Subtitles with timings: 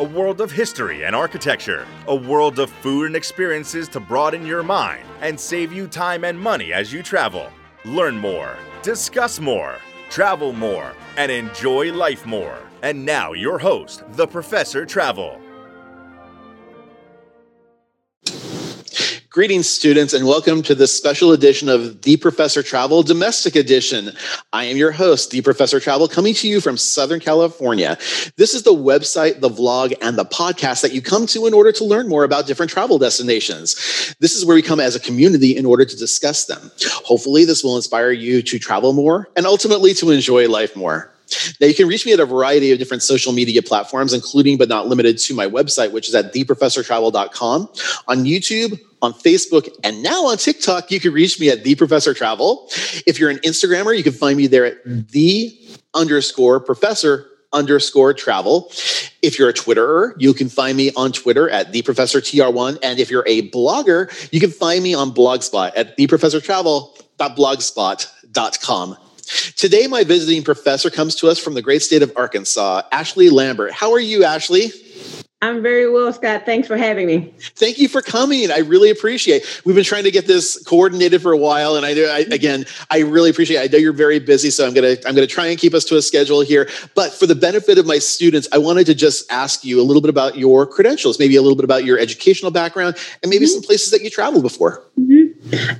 [0.00, 4.62] a world of history and architecture, a world of food and experiences to broaden your
[4.62, 7.46] mind and save you time and money as you travel.
[7.84, 9.76] Learn more, discuss more,
[10.08, 12.58] travel more, and enjoy life more.
[12.82, 15.41] And now, your host, the Professor Travel.
[19.32, 24.10] Greetings, students, and welcome to this special edition of The Professor Travel Domestic Edition.
[24.52, 27.96] I am your host, The Professor Travel, coming to you from Southern California.
[28.36, 31.72] This is the website, the vlog, and the podcast that you come to in order
[31.72, 34.14] to learn more about different travel destinations.
[34.20, 36.70] This is where we come as a community in order to discuss them.
[37.02, 41.10] Hopefully, this will inspire you to travel more and ultimately to enjoy life more.
[41.58, 44.68] Now, you can reach me at a variety of different social media platforms, including but
[44.68, 47.70] not limited to my website, which is at theprofessortravel.com,
[48.08, 50.90] on YouTube, on Facebook, and now on TikTok.
[50.90, 52.68] You can reach me at the Professor Travel.
[53.06, 55.58] If you're an Instagrammer, you can find me there at the
[55.92, 58.70] underscore professor underscore travel.
[59.20, 62.78] If you're a Twitterer, you can find me on Twitter at the Professor TR1.
[62.82, 68.96] And if you're a blogger, you can find me on Blogspot at theprofessortravel.blogspot.com.
[69.56, 73.72] Today, my visiting professor comes to us from the great state of Arkansas, Ashley Lambert.
[73.72, 74.72] How are you, Ashley?
[75.42, 76.46] I'm very well, Scott.
[76.46, 77.34] Thanks for having me.
[77.56, 78.52] Thank you for coming.
[78.52, 79.44] I really appreciate.
[79.64, 83.00] We've been trying to get this coordinated for a while, and I, I again, I
[83.00, 83.56] really appreciate.
[83.56, 83.64] It.
[83.64, 85.96] I know you're very busy, so I'm gonna I'm gonna try and keep us to
[85.96, 86.68] a schedule here.
[86.94, 90.00] But for the benefit of my students, I wanted to just ask you a little
[90.00, 93.54] bit about your credentials, maybe a little bit about your educational background, and maybe mm-hmm.
[93.54, 94.84] some places that you traveled before.
[94.96, 95.11] Mm-hmm.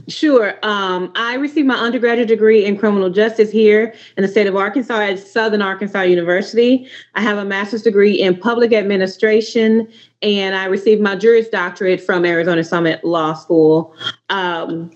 [0.09, 0.59] Sure.
[0.62, 5.01] Um, I received my undergraduate degree in criminal justice here in the state of Arkansas
[5.01, 6.87] at Southern Arkansas University.
[7.14, 9.89] I have a master's degree in public administration,
[10.20, 13.95] and I received my Juris Doctorate from Arizona Summit Law School.
[14.29, 14.91] Um,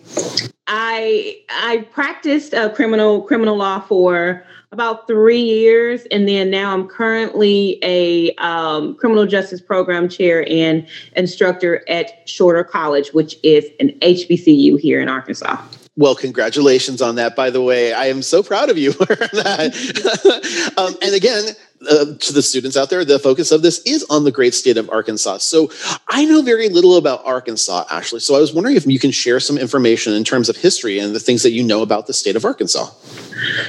[0.66, 4.44] I I practiced uh, criminal criminal law for
[4.76, 10.86] about three years, and then now I'm currently a um, criminal justice program chair and
[11.14, 15.56] instructor at Shorter College, which is an HBCU here in Arkansas.
[15.96, 17.94] Well, congratulations on that, by the way.
[17.94, 18.90] I am so proud of you
[20.76, 21.54] um, and again,
[21.88, 24.76] uh, to the students out there, the focus of this is on the great state
[24.76, 25.38] of Arkansas.
[25.38, 25.70] So
[26.08, 28.20] I know very little about Arkansas, Ashley.
[28.20, 31.14] So I was wondering if you can share some information in terms of history and
[31.14, 32.88] the things that you know about the state of Arkansas.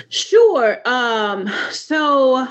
[0.09, 0.81] Sure.
[0.85, 2.47] Um, so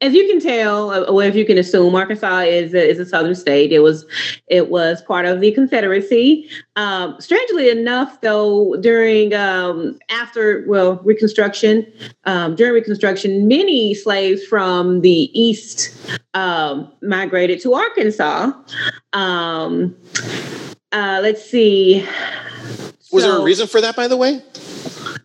[0.00, 3.06] as you can tell, uh, or if you can assume, Arkansas is a, is a
[3.06, 3.72] southern state.
[3.72, 4.06] It was
[4.46, 6.48] it was part of the Confederacy.
[6.76, 11.86] Um, strangely enough, though, during um, after well Reconstruction,
[12.24, 15.96] um, during Reconstruction, many slaves from the east
[16.34, 18.52] um, migrated to Arkansas.
[19.12, 19.96] Um,
[20.92, 22.06] uh, let's see.
[23.10, 24.42] Was so, there a reason for that, by the way?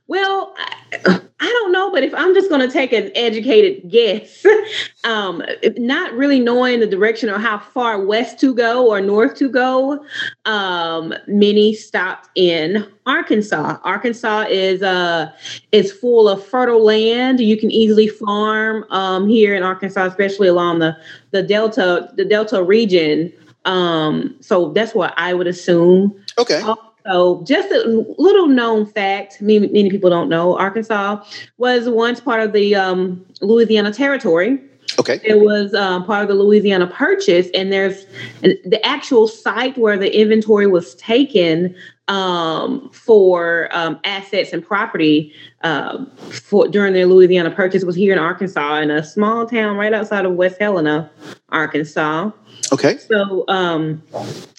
[0.07, 0.55] Well.
[0.57, 4.45] I, I don't know, but if I'm just going to take an educated guess,
[5.03, 5.43] um,
[5.75, 10.05] not really knowing the direction or how far west to go or north to go,
[10.45, 13.77] um, many stopped in Arkansas.
[13.83, 15.33] Arkansas is uh,
[15.73, 17.41] is full of fertile land.
[17.41, 20.95] You can easily farm um, here in Arkansas, especially along the
[21.31, 23.33] the delta the delta region.
[23.65, 26.17] Um, so that's what I would assume.
[26.37, 26.61] Okay.
[27.05, 31.23] So, just a little known fact, many, many people don't know, Arkansas
[31.57, 34.59] was once part of the um, Louisiana Territory.
[34.99, 35.19] Okay.
[35.23, 38.05] It was um, part of the Louisiana Purchase, and there's
[38.43, 41.75] and the actual site where the inventory was taken
[42.07, 48.19] um, for um, assets and property uh, for during the Louisiana Purchase was here in
[48.19, 51.09] Arkansas, in a small town right outside of West Helena,
[51.49, 52.31] Arkansas.
[52.71, 52.97] Okay.
[52.97, 54.03] So, um,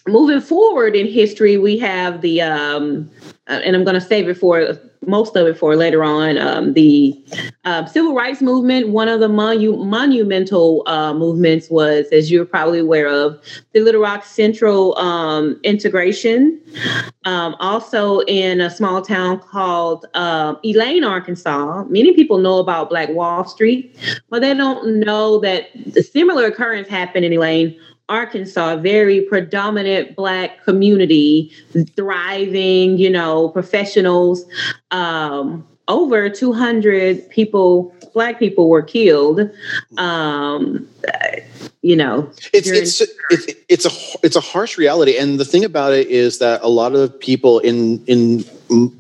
[0.07, 3.11] moving forward in history, we have the, um,
[3.49, 6.39] uh, and I'm going to save it for most of it for later on.
[6.39, 7.23] Um, the
[7.65, 12.79] uh, civil rights movement, one of the monu- monumental uh, movements was, as you're probably
[12.79, 13.39] aware of,
[13.73, 16.61] the Little Rock Central um, integration.
[17.25, 23.11] Um, also, in a small town called uh, Elaine, Arkansas, many people know about Black
[23.11, 23.97] Wall Street,
[24.31, 27.79] but they don't know that the similar occurrence happened in Elaine
[28.09, 31.53] Arkansas, very predominant Black community,
[31.97, 34.45] thriving, you know, professionals.
[34.91, 39.51] Um, over 200 people, black people were killed.
[39.99, 40.89] Um,
[41.83, 43.91] you know, it's it's, it's it's a
[44.25, 47.59] it's a harsh reality, and the thing about it is that a lot of people
[47.59, 48.45] in in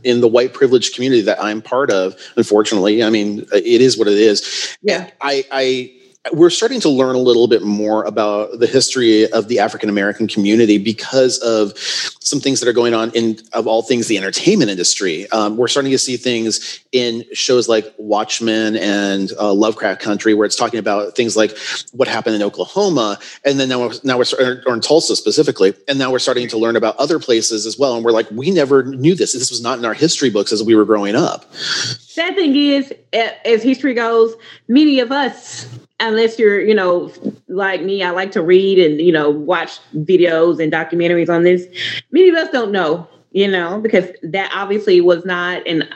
[0.02, 4.06] in the white privileged community that I'm part of, unfortunately, I mean, it is what
[4.06, 4.76] it is.
[4.82, 5.94] Yeah, I I
[6.32, 10.26] we're starting to learn a little bit more about the history of the African American
[10.26, 14.70] community because of some things that are going on in, of all things, the entertainment
[14.70, 15.30] industry.
[15.30, 20.46] Um, we're starting to see things in shows like Watchmen and uh, Lovecraft Country, where
[20.46, 21.56] it's talking about things like
[21.92, 25.98] what happened in Oklahoma, and then now we're, now we're or in Tulsa specifically, and
[25.98, 27.96] now we're starting to learn about other places as well.
[27.96, 29.34] And we're like, we never knew this.
[29.34, 31.52] This was not in our history books as we were growing up.
[31.54, 34.34] Sad thing is, as history goes,
[34.68, 35.68] many of us
[36.00, 37.12] unless you're, you know,
[37.48, 41.66] like me, I like to read and, you know, watch videos and documentaries on this.
[42.10, 45.88] Many of us don't know, you know, because that obviously was not, and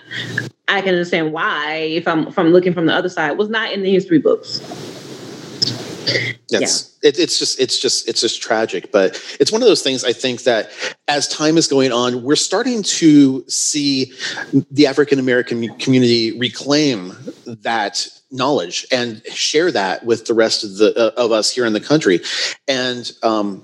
[0.68, 3.82] I can understand why, if I'm from looking from the other side, was not in
[3.82, 4.60] the history books.
[6.48, 6.96] Yes.
[7.02, 7.08] Yeah.
[7.10, 10.12] It, it's just it's just it's just tragic but it's one of those things i
[10.12, 10.70] think that
[11.06, 14.12] as time is going on we're starting to see
[14.72, 17.12] the african american community reclaim
[17.46, 21.72] that knowledge and share that with the rest of the uh, of us here in
[21.72, 22.20] the country.
[22.66, 23.62] And um,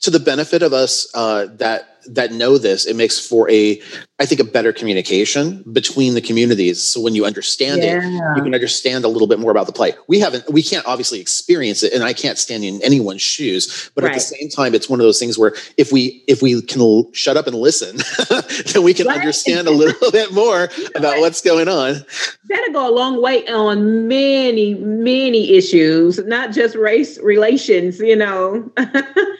[0.00, 3.80] to the benefit of us uh, that that know this, it makes for a,
[4.20, 6.82] I think, a better communication between the communities.
[6.82, 7.96] So when you understand yeah.
[7.96, 9.94] it, you can understand a little bit more about the play.
[10.08, 13.90] We haven't, we can't obviously experience it, and I can't stand in anyone's shoes.
[13.94, 14.10] But right.
[14.10, 16.82] at the same time, it's one of those things where if we if we can
[16.82, 17.96] l- shut up and listen,
[18.74, 19.16] then we can right.
[19.16, 20.64] understand a little bit more
[20.94, 22.04] about what's going on.
[22.44, 27.98] That'll go a long way on many many issues, not just race relations.
[27.98, 28.70] You know,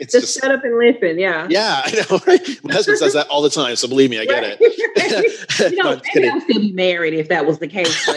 [0.00, 1.19] just, just shut up and listen.
[1.19, 1.49] Yeah.
[1.50, 2.21] Yeah, I know.
[2.27, 2.65] Right?
[2.65, 4.69] My husband says that all the time, so believe me, I get it.
[5.70, 8.08] you know, maybe I'll still be married if that was the case.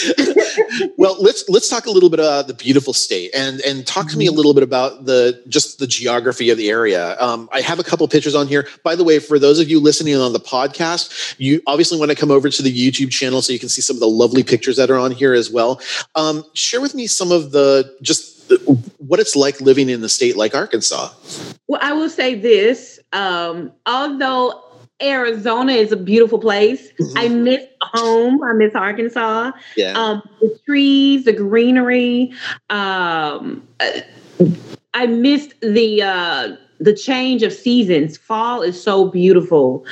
[0.96, 4.16] well, let's let's talk a little bit about the beautiful state and and talk to
[4.16, 4.36] me a mm-hmm.
[4.36, 7.18] little bit about the just the geography of the area.
[7.20, 8.68] Um, I have a couple pictures on here.
[8.82, 12.16] By the way, for those of you listening on the podcast, you obviously want to
[12.16, 14.76] come over to the YouTube channel so you can see some of the lovely pictures
[14.76, 15.80] that are on here as well.
[16.14, 18.32] Um, share with me some of the just
[18.98, 21.10] what it's like living in a state like Arkansas.
[21.68, 24.62] Well, I will say this: um, although
[25.02, 27.18] Arizona is a beautiful place, mm-hmm.
[27.18, 28.42] I miss home.
[28.42, 29.52] I miss Arkansas.
[29.76, 29.92] Yeah.
[29.92, 32.32] Um, the trees, the greenery.
[32.70, 33.66] Um,
[34.94, 38.16] I missed the uh, the change of seasons.
[38.16, 39.84] Fall is so beautiful.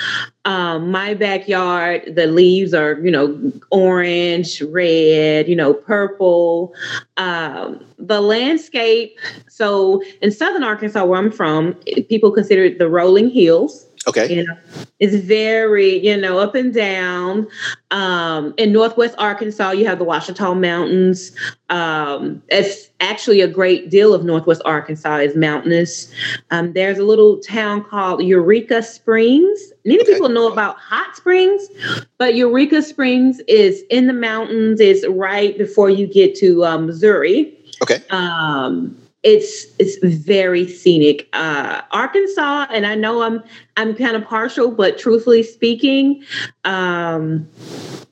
[0.45, 6.75] Um, my backyard, the leaves are, you know, orange, red, you know, purple.
[7.17, 9.17] Um, the landscape.
[9.49, 11.75] So in southern Arkansas, where I'm from,
[12.09, 13.87] people consider it the rolling hills.
[14.09, 14.35] Okay.
[14.35, 14.57] You know,
[14.99, 17.47] it's very, you know, up and down.
[17.91, 21.33] Um, in Northwest Arkansas, you have the Ouachita Mountains.
[21.69, 26.11] Um, it's actually a great deal of Northwest Arkansas is mountainous.
[26.51, 29.61] Um, there's a little town called Eureka Springs.
[29.85, 30.15] Many okay.
[30.15, 31.69] people know about Hot Springs,
[32.17, 34.81] but Eureka Springs is in the mountains.
[34.81, 37.55] It's right before you get to um, Missouri.
[37.83, 38.03] Okay.
[38.09, 41.29] Um, it's it's very scenic.
[41.33, 43.43] Uh, Arkansas, and I know I'm
[43.77, 46.25] I'm kind of partial, but truthfully speaking,
[46.65, 47.49] um,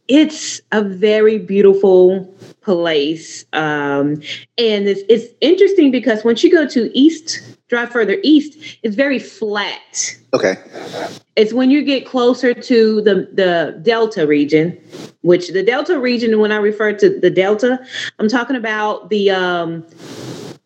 [0.08, 3.44] it's a very beautiful place.
[3.52, 4.20] Um,
[4.58, 9.18] and it's, it's interesting because once you go to east, drive further east, it's very
[9.18, 10.18] flat.
[10.34, 10.56] Okay.
[11.36, 14.78] It's when you get closer to the, the Delta region,
[15.22, 17.78] which the Delta region, when I refer to the Delta,
[18.18, 19.86] I'm talking about the um,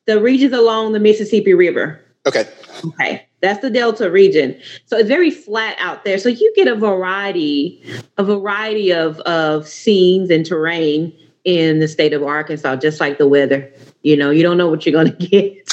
[0.07, 2.01] the regions along the Mississippi River.
[2.27, 2.49] Okay.
[2.85, 3.27] Okay.
[3.41, 4.59] That's the Delta region.
[4.87, 6.19] So it's very flat out there.
[6.19, 7.83] So you get a variety,
[8.17, 11.13] a variety of, of scenes and terrain
[11.45, 13.73] in the state of Arkansas, just like the weather.
[14.03, 15.69] You know, you don't know what you're going to get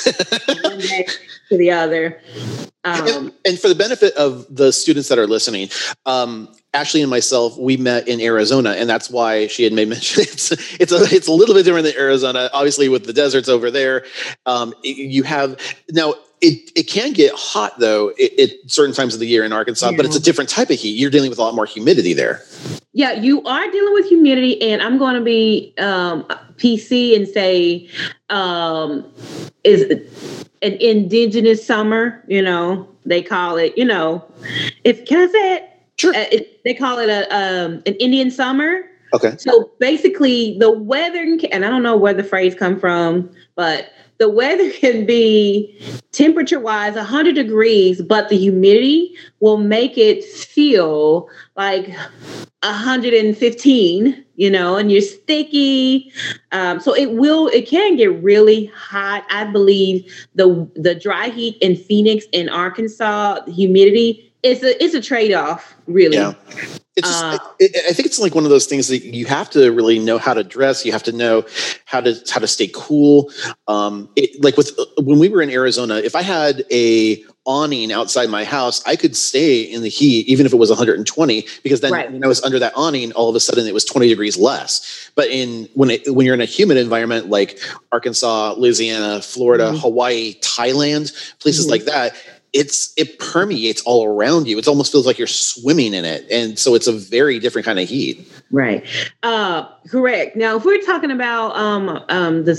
[0.64, 1.08] one day
[1.50, 2.20] to the other.
[2.84, 5.70] Um, and, and, for the benefit of the students that are listening,
[6.06, 10.24] um, Ashley and myself, we met in Arizona, and that's why she had made mention.
[10.30, 13.72] It's it's a it's a little bit different than Arizona, obviously with the deserts over
[13.72, 14.06] there.
[14.46, 15.60] Um, you have
[15.90, 19.90] now it, it can get hot though at certain times of the year in Arkansas,
[19.90, 19.98] yeah.
[19.98, 20.98] but it's a different type of heat.
[20.98, 22.44] You're dealing with a lot more humidity there.
[22.94, 26.24] Yeah, you are dealing with humidity, and I'm going to be um,
[26.58, 27.90] PC and say
[28.30, 29.06] um,
[29.64, 29.82] is
[30.62, 32.24] an indigenous summer.
[32.28, 33.78] You know, they call it.
[33.78, 34.24] You know,
[34.84, 35.69] if can I say it?
[36.00, 36.16] Sure.
[36.16, 38.84] Uh, it, they call it a um, an Indian summer.
[39.14, 39.36] Okay.
[39.38, 44.30] So basically, the weather, and I don't know where the phrase come from, but the
[44.30, 45.78] weather can be
[46.12, 51.28] temperature wise 100 degrees, but the humidity will make it feel
[51.58, 51.90] like
[52.62, 56.12] 115 you know and you're sticky
[56.52, 61.58] um, so it will it can get really hot i believe the the dry heat
[61.62, 66.34] in phoenix and arkansas the humidity it's a it's a trade-off really Yeah.
[66.96, 69.50] It's just, Uh, I, I think it's like one of those things that you have
[69.52, 70.86] to really know how to dress.
[70.86, 71.46] You have to know
[71.86, 73.32] how to how to stay cool.
[73.70, 78.30] Um, it, like with when we were in Arizona, if I had a awning outside
[78.30, 81.92] my house, I could stay in the heat even if it was 120 because then
[81.92, 82.12] Right.
[82.12, 85.10] when I was under that awning, all of a sudden it was 20 degrees less.
[85.16, 87.60] But in when it, when you're in a humid environment like
[87.92, 89.80] Arkansas, Louisiana, Florida, Mhm.
[89.80, 91.72] Hawaii, Thailand, places Mhm.
[91.72, 92.16] like that,
[92.54, 94.58] it's it permeates all around you.
[94.60, 97.80] It almost feels like you're swimming in it, and so it's a very different kind
[97.80, 98.28] of heat.
[98.52, 98.84] Right.
[99.24, 100.36] Uh, correct.
[100.36, 102.56] Now, if we're talking about um, um, the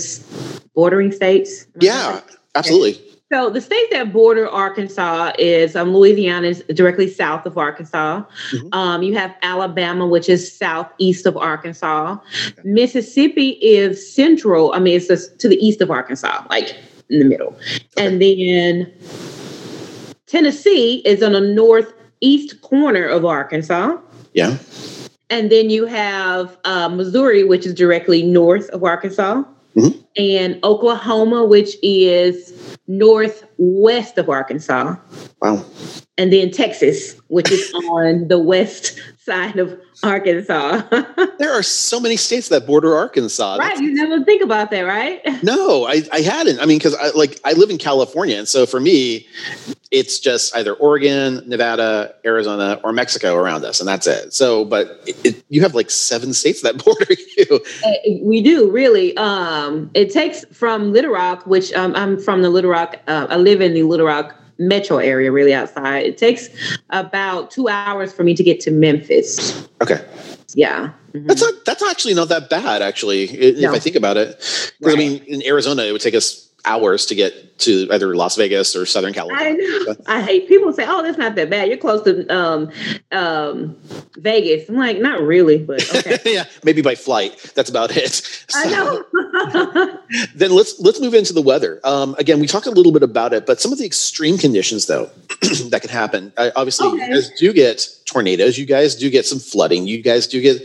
[0.74, 2.20] bordering states, Yeah,
[2.54, 3.00] absolutely.
[3.32, 8.24] So the states that border Arkansas is um, Louisiana is directly south of Arkansas.
[8.50, 8.74] Mhm.
[8.74, 12.16] Um, you have Alabama, which is southeast of Arkansas.
[12.64, 14.72] Mississippi is central.
[14.72, 16.74] I mean, it's just to the east of Arkansas, like
[17.08, 17.56] in the middle.
[17.96, 18.92] And then
[20.26, 23.96] Tennessee is on the northeast corner of Arkansas.
[24.34, 24.58] Yeah,
[25.28, 29.42] And then you have uh, Missouri, which is directly north of Arkansas,
[29.76, 30.02] Mhm.
[30.16, 32.52] and Oklahoma, which is
[32.88, 34.96] northwest of Arkansas,
[35.40, 35.64] wow.
[36.18, 40.82] and then Texas, which is on the west side of Arkansas.
[41.38, 43.56] There are so many states that border Arkansas.
[43.56, 43.78] right?
[43.78, 45.20] You never think about that, right?
[45.42, 46.60] No, I, I hadn't.
[46.60, 49.26] I mean, because I like I live in California, and so for me,
[49.90, 54.32] it's just either Oregon, Nevada, Arizona, or Mexico around us, and that's it.
[54.32, 57.06] So, but it, it, you have like seven states that border
[57.36, 57.60] you.
[57.84, 57.90] Uh,
[58.22, 59.16] We do really.
[59.16, 62.96] Um, it takes from Little Rock, which um, I'm from the Little Rock.
[63.08, 66.04] Uh, I live in the Little Rock metro area, really outside.
[66.04, 66.48] It takes
[66.90, 69.66] about two hours for me to get to Memphis.
[69.82, 70.04] Okay,
[70.54, 70.92] Yeah.
[71.14, 71.26] Mhm.
[71.26, 73.72] that's not that's actually not that bad, actually, if No.
[73.72, 74.36] I think about it.
[74.78, 78.36] Because I mean, in Arizona, it would take us hours to get to either Las
[78.36, 79.54] Vegas or Southern I California.
[79.86, 79.94] know.
[80.06, 81.68] I hate people say, "Oh, that's not that bad.
[81.68, 82.70] You're close to um,
[83.12, 83.76] um,
[84.16, 86.18] Vegas." I'm like, not really, but okay.
[86.24, 87.52] yeah, maybe by flight.
[87.54, 88.44] That's about it.
[88.54, 89.98] I know.
[90.34, 91.80] then let's let's move into the weather.
[91.84, 94.86] Um, again, we talked a little bit about it, but some of the extreme conditions
[94.86, 95.06] though
[95.70, 96.32] that can happen.
[96.36, 97.06] Uh, obviously, Okay.
[97.06, 98.58] you guys do get tornadoes.
[98.58, 99.86] You guys do get some flooding.
[99.86, 100.62] You guys do get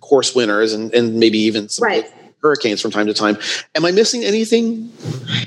[0.00, 2.04] coarse winters and, and maybe even some Right.
[2.46, 3.36] Hurricanes from time to time.
[3.74, 4.90] Am I missing anything?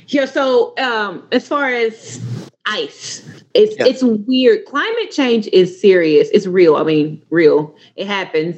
[0.07, 0.25] yeah.
[0.25, 2.21] So, um, as far as
[2.65, 3.85] ice, it's Yeah.
[3.87, 4.65] it's weird.
[4.65, 6.29] Climate change is serious.
[6.33, 6.75] It's real.
[6.75, 7.73] I mean, real.
[7.95, 8.57] It happens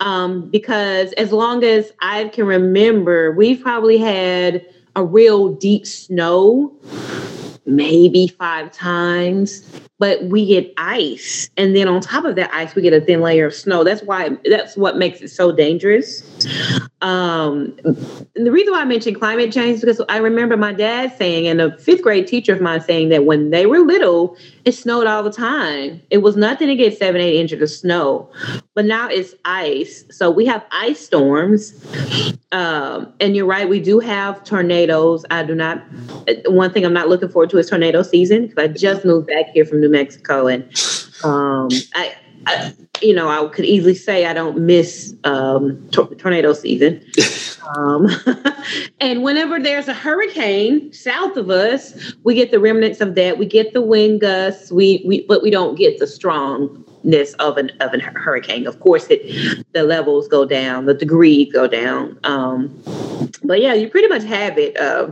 [0.00, 4.66] um, because as long as I can remember, we've probably had
[4.96, 6.72] a real deep snow
[7.66, 9.64] maybe five times
[9.98, 13.20] but we get ice and then on top of that ice we get a thin
[13.20, 13.82] layer of snow.
[13.82, 16.22] That's why that's what makes it so dangerous.
[17.00, 21.16] Um and the reason why i mentioned climate change is because i remember my dad
[21.16, 24.72] saying and a fifth grade teacher of mine saying that when they were little it
[24.72, 26.02] snowed all the time.
[26.10, 28.30] It was nothing to get seven eight inches of snow
[28.74, 30.04] but now it's ice.
[30.10, 31.72] So we have ice storms.
[32.52, 35.24] Um and you're right we do have tornadoes.
[35.30, 35.82] I do not
[36.46, 39.46] one thing i'm not looking forward to is tornado season because i just moved back
[39.52, 40.62] here from new mexico and
[41.24, 42.14] um i,
[42.46, 47.04] I you know i could easily say i don't miss um tor- tornado season
[47.74, 48.08] um,
[49.00, 53.38] and whenever there's a hurricane south of us, we get the remnants of that.
[53.38, 54.70] We get the wind gusts.
[54.70, 58.66] We, we but we don't get the strongness of an of an hurricane.
[58.66, 62.18] Of course, it the levels go down, the degrees go down.
[62.24, 62.68] Um,
[63.42, 64.78] but yeah, you pretty much have it.
[64.78, 65.10] Uh,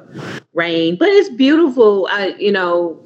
[0.53, 2.07] rain, but it's beautiful.
[2.11, 3.01] I you know.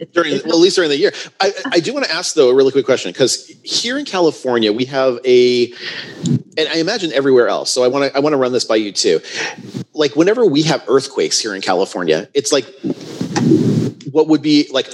[0.00, 1.12] It's, during it's- well, at least during the year.
[1.40, 4.72] I, I do want to ask though a really quick question because here in California
[4.72, 5.72] we have a,
[6.56, 7.70] and I imagine everywhere else.
[7.70, 9.20] So I want to I want to run this by you too.
[9.94, 12.66] Like whenever we have earthquakes here in California, it's like
[14.10, 14.86] what would be like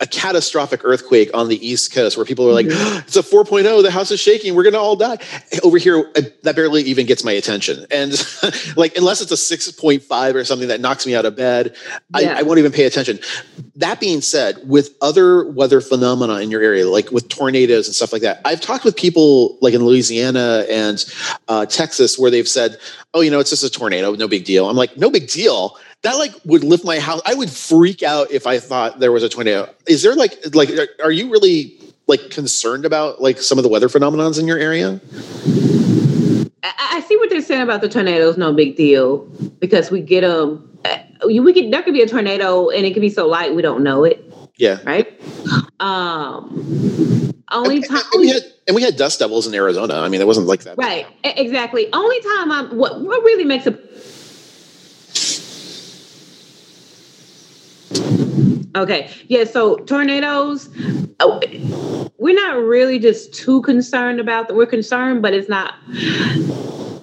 [0.00, 3.90] a catastrophic earthquake on the East Coast where people are like, it's a 4.0, the
[3.90, 5.18] house is shaking, we're going to all die.
[5.62, 6.10] Over here,
[6.42, 7.86] that barely even gets my attention.
[7.90, 8.12] And
[8.76, 11.74] like, unless it's a 6.5 or something that knocks me out of bed,
[12.16, 12.34] Yeah.
[12.36, 13.18] I, I won't even pay attention.
[13.76, 18.12] That being said, with other weather phenomena in your area, like with tornadoes and stuff
[18.12, 21.04] like that, I've talked with people like in Louisiana and
[21.48, 22.78] uh, Texas where they've said,
[23.14, 24.68] oh, you know, it's just a tornado, no big deal.
[24.68, 27.20] I'm like, no big deal that like would lift my house.
[27.26, 29.68] I would freak out if I thought there was a tornado.
[29.86, 30.70] Is there like like
[31.02, 35.00] are- you really like concerned about like some of the weather phenomenons in your area?
[36.62, 38.36] I, I see what they're saying about the tornadoes.
[38.36, 39.18] No big deal
[39.60, 40.64] because we get them.
[41.26, 43.82] We could there could be a tornado and it could be so light we don't
[43.82, 44.24] know it.
[44.56, 44.78] Yeah.
[44.84, 45.20] Right.
[45.80, 47.32] Um.
[47.50, 48.02] Only And, time.
[48.12, 49.94] and we had and we had dust devils in Arizona.
[49.94, 50.76] I mean, it wasn't like that.
[50.76, 51.90] Right, exactly.
[51.94, 53.72] Only time I'm what what really makes a
[58.76, 59.44] Okay, yeah.
[59.44, 60.68] So tornadoes,
[61.20, 64.56] oh, we're not really just too concerned about them.
[64.56, 65.74] We're concerned, but it's not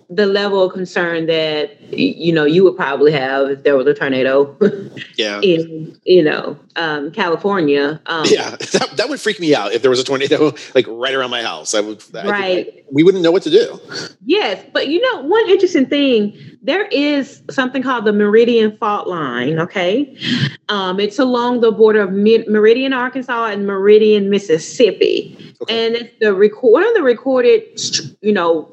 [0.09, 3.93] the level of concern that you know you would probably have if there was a
[3.93, 4.55] tornado
[5.17, 5.39] Yeah.
[5.41, 8.01] in you know um, California.
[8.05, 11.13] Um, Yeah, that, that would freak me out if there was a tornado like right
[11.13, 11.73] around my house.
[11.73, 12.67] I would, I think Right.
[12.67, 13.79] I- we wouldn't know what to do.
[14.25, 19.57] Yes, but you know, one interesting thing, there is something called the Meridian Fault Line,
[19.59, 20.15] okay?
[20.69, 25.35] Um, it's along the border of Meridian, Arkansas and Meridian, Mississippi.
[25.63, 25.87] Okay.
[25.87, 27.63] And it's the record one of the recorded,
[28.21, 28.69] you know,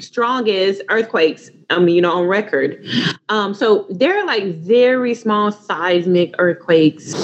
[0.00, 2.84] strongest earthquakes, I mean, you know, on record.
[3.28, 7.14] Um, so they're like very small seismic earthquakes.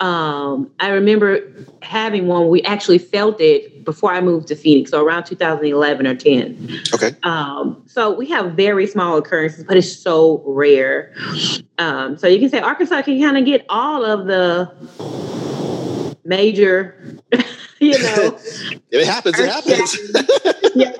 [0.00, 1.40] Um, I remember
[1.82, 6.14] having one, we actually felt it before I moved to Phoenix, so around 2011 or
[6.14, 6.80] 10.
[6.94, 7.12] Okay.
[7.22, 11.14] Um, so we have very small occurrences, but it's so rare.
[11.78, 14.72] Um, so you can say Arkansas can kind of get all of the
[16.24, 17.18] major,
[17.78, 18.38] you know.
[18.90, 19.36] It happens.
[19.40, 19.98] It happens.
[20.76, 20.92] yeah.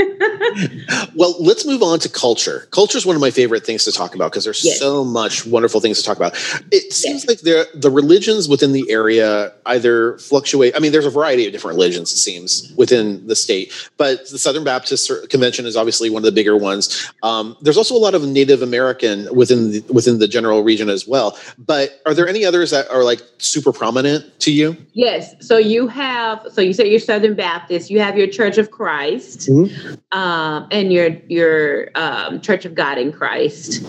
[1.14, 2.66] well, let's move on to culture.
[2.70, 4.78] Culture is one of my favorite things to talk about because there's Yes.
[4.78, 6.34] so much wonderful things to talk about.
[6.70, 7.28] It seems Yes.
[7.28, 10.74] like there the religions within the area either fluctuate.
[10.76, 12.12] I mean, there's a variety of different religions.
[12.12, 16.32] It seems within the state, but the Southern Baptist Convention is obviously one of the
[16.32, 17.10] bigger ones.
[17.22, 21.06] Um, there's also a lot of Native American within the, within the general region as
[21.06, 21.38] well.
[21.58, 24.76] But are there any others that are like super prominent to you?
[24.92, 25.34] Yes.
[25.40, 29.48] So you have, so you said you're Southern Baptist, you have your Church of Christ,
[30.12, 33.84] um, and your your um, Church of God in Christ.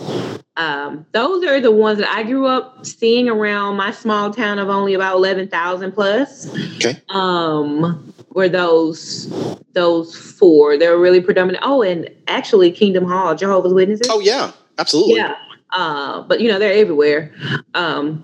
[0.57, 4.69] Um, those are the ones that I grew up seeing around my small town of
[4.69, 6.49] only about eleven thousand plus.
[6.75, 7.01] Okay.
[7.09, 9.29] Um, were those
[9.73, 10.77] those four?
[10.77, 11.63] They were really predominant.
[11.65, 14.07] Oh, and actually, Kingdom Hall, Jehovah's Witnesses.
[14.09, 15.15] Oh yeah, absolutely.
[15.15, 15.35] Yeah.
[15.73, 17.33] Uh, but you know, they're everywhere.
[17.73, 18.23] Um,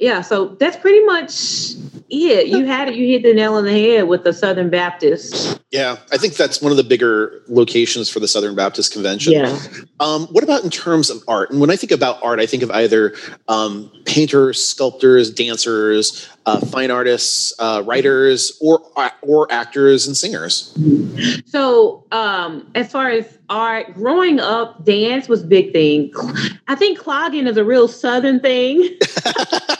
[0.00, 1.74] yeah, so that's pretty much
[2.08, 2.46] it.
[2.46, 5.60] You had it, you hit the nail on the head with the Southern Baptist.
[5.70, 9.34] Yeah, I think that's one of the bigger locations for the Southern Baptist Convention.
[9.34, 9.58] Yeah.
[10.00, 11.50] Um, what about in terms of art?
[11.50, 13.14] And when I think about art, I think of either
[13.48, 18.82] um, painters, sculptors, dancers, uh, fine artists, uh, writers, or
[19.20, 20.76] or actors and singers.
[21.46, 26.12] So, um, as far as art, growing up, dance was big thing.
[26.66, 28.82] I think clogging is a real Southern thing.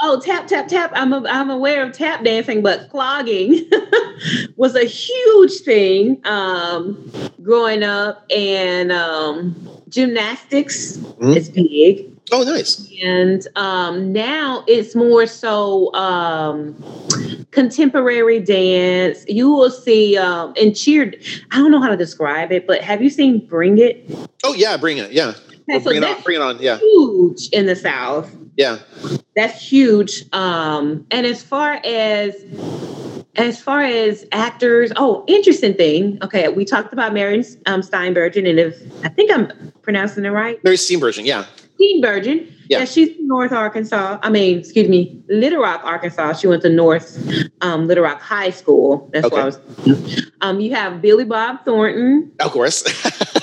[0.00, 0.90] Oh, tap, tap, tap.
[0.94, 3.68] I'm, a, I'm aware of tap dancing, but clogging
[4.56, 7.10] was a huge thing um,
[7.42, 8.24] growing up.
[8.34, 9.54] And um,
[9.88, 11.36] gymnastics Mhm.
[11.36, 12.08] is big.
[12.32, 12.88] Oh, nice.
[13.02, 16.74] And um, now it's more so um,
[17.50, 19.24] contemporary dance.
[19.28, 21.12] You will see um, and cheer.
[21.50, 24.10] I don't know how to describe it, but have you seen Bring It?
[24.44, 25.12] Oh yeah, bring it.
[25.12, 25.34] Yeah,
[25.68, 26.22] Okay, so bring it on.
[26.22, 26.58] Bring it on.
[26.60, 28.34] Yeah, huge in the South.
[28.56, 28.78] Yeah.
[29.34, 30.24] That's huge.
[30.32, 32.34] Um, and as far as
[33.36, 36.18] as far as actors, oh, interesting thing.
[36.22, 40.62] Okay, we talked about Marion um, Steinbergen, and if I think I'm pronouncing it right,
[40.64, 41.24] Mary Steenburgen.
[41.24, 41.46] Yeah,
[41.80, 42.50] Steenburgen.
[42.68, 42.78] Yeah.
[42.80, 42.84] Yeah.
[42.84, 44.18] she's from North Arkansas.
[44.22, 46.34] I mean, excuse me, Little Rock, Arkansas.
[46.34, 47.18] She went to North
[47.62, 49.08] um, Little Rock High School.
[49.12, 49.34] That's Okay.
[49.34, 50.30] where I was.
[50.42, 52.32] Um, you have Billy Bob Thornton.
[52.40, 52.82] of course.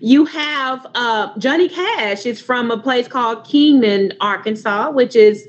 [0.00, 5.46] you have uh, Johnny Cash is from a place called Kingman, Arkansas, which is,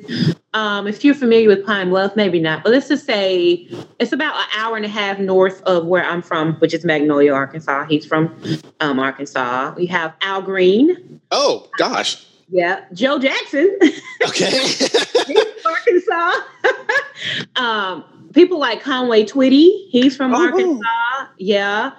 [0.54, 3.68] um, if you're familiar with Pine Bluff, maybe not, but let's just say
[4.00, 7.34] it's about an hour and a half north of where I'm from, which is Magnolia,
[7.34, 7.86] Arkansas.
[7.86, 8.36] He's from
[8.80, 9.74] um, Arkansas.
[9.76, 11.22] We have Al Green.
[11.32, 12.26] oh gosh.
[12.52, 12.84] Yeah.
[12.94, 13.78] Joe Jackson.
[14.28, 14.50] Okay.
[15.66, 16.34] Arkansas.
[17.56, 20.46] um, people like Conway Twitty, he's from Oh.
[20.46, 21.32] Arkansas.
[21.38, 21.92] Yeah.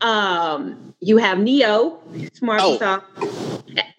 [0.00, 2.78] Um, you have Ne-Yo he's from Oh.
[2.78, 3.00] Arkansas.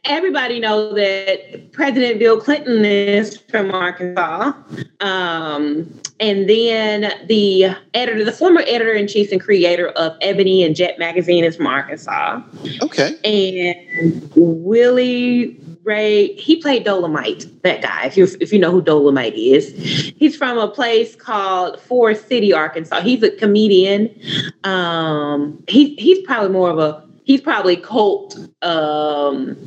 [0.05, 4.53] Everybody knows that President Bill Clinton is from Arkansas.
[4.99, 10.75] Um, and then the editor, the former editor in chief and creator of Ebony and
[10.75, 12.41] Jet magazine is from Arkansas
[12.81, 13.15] okay.
[13.23, 16.35] and Willie Ray.
[16.35, 17.47] He played Dolomite.
[17.63, 19.73] That guy, if you if you know who Dolomite is,
[20.17, 23.01] he's from a place called Forrest City, Arkansas.
[23.01, 24.09] He's a comedian.
[24.63, 29.57] Um, he he's probably more of a he's probably cult um,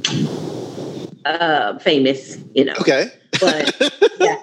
[1.24, 2.74] uh, famous, you know.
[2.80, 3.10] Okay.
[3.40, 3.76] But
[4.20, 4.42] yeah,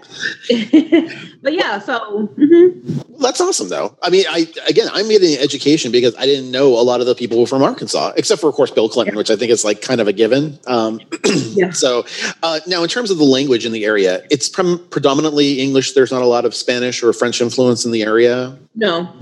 [1.42, 1.80] but yeah.
[1.80, 3.20] So mhm.
[3.20, 3.98] that's awesome, though.
[4.02, 7.06] I mean, I again, I'm getting an education because I didn't know a lot of
[7.06, 9.20] the people from Arkansas, except for, of course, Bill Clinton, yeah.
[9.20, 10.60] which I think is like kind of a given.
[10.66, 11.72] Um, yeah.
[11.72, 12.06] So
[12.42, 15.94] uh, now, in terms of the language in the area, it's pre- predominantly English.
[15.94, 18.58] There's not a lot of Spanish or French influence in the area.
[18.76, 19.14] No.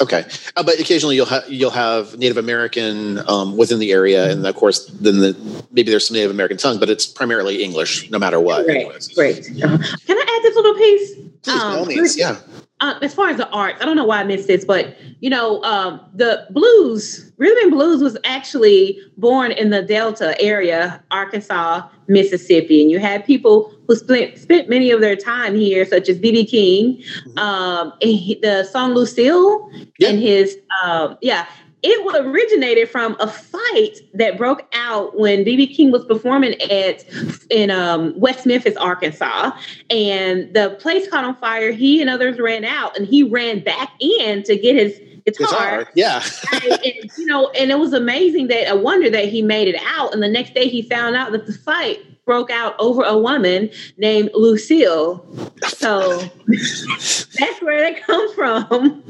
[0.00, 0.24] Okay,
[0.56, 4.54] uh, but occasionally you'll have you'll have Native American um, within the area, and of
[4.54, 8.40] course, then the maybe there's some Native American tongue, but it's primarily English, no matter
[8.40, 8.66] what.
[8.66, 9.08] Right.
[9.14, 9.50] Great.
[9.62, 9.78] Uh-huh.
[10.06, 11.14] Can I add this little piece?
[11.42, 12.40] Please, um, yeah.
[12.80, 15.28] Uh, as far as the arts, I don't know why I missed this, but you
[15.28, 21.86] know, um, the blues, rhythm and blues, was actually born in the Delta area, Arkansas,
[22.08, 26.18] Mississippi, and you had people who spent spent many of their time here, such as
[26.18, 27.38] BB King, mm-hmm.
[27.38, 30.08] um, and he, the song Lucille, yeah.
[30.08, 31.46] and his, um, yeah,
[31.82, 37.04] it originated from a fight that broke out when BB King was performing at
[37.50, 39.50] in um, West Memphis, Arkansas,
[39.88, 41.72] and the place caught on fire.
[41.72, 45.48] He and others ran out, and he ran back in to get his guitar.
[45.48, 49.40] guitar yeah, and, and, you know, and it was amazing that a wonder that he
[49.40, 50.12] made it out.
[50.12, 51.98] And the next day, he found out that the fight
[52.30, 55.26] broke out over a woman named Lucille.
[55.66, 59.02] So that's where they come from.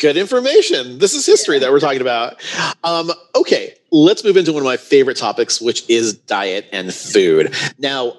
[0.00, 0.96] Good information.
[0.96, 2.42] This is history that we're talking about.
[2.82, 7.54] Um, okay, let's move into one of my favorite topics, which is diet and food.
[7.78, 8.16] Now,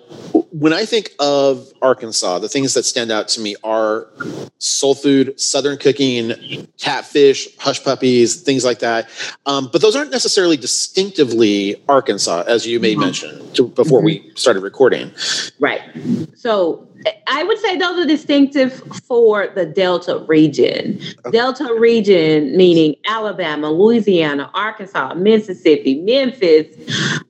[0.54, 4.08] when I think of Arkansas, the things that stand out to me are
[4.60, 9.10] soul food, southern cooking, catfish, hush puppies, things like that.
[9.48, 13.02] Um, but those aren't necessarily distinctively Arkansas, as you may mm-hmm.
[13.02, 14.28] mention to, before mm-hmm.
[14.28, 15.12] we started recording.
[15.60, 15.82] Right.
[16.36, 16.88] So
[17.28, 18.74] I would say those are distinctive
[19.08, 21.00] for the Delta region.
[21.26, 21.32] Okay.
[21.32, 26.68] Delta region meaning Alabama, Louisiana, Arkansas, Mississippi, Memphis,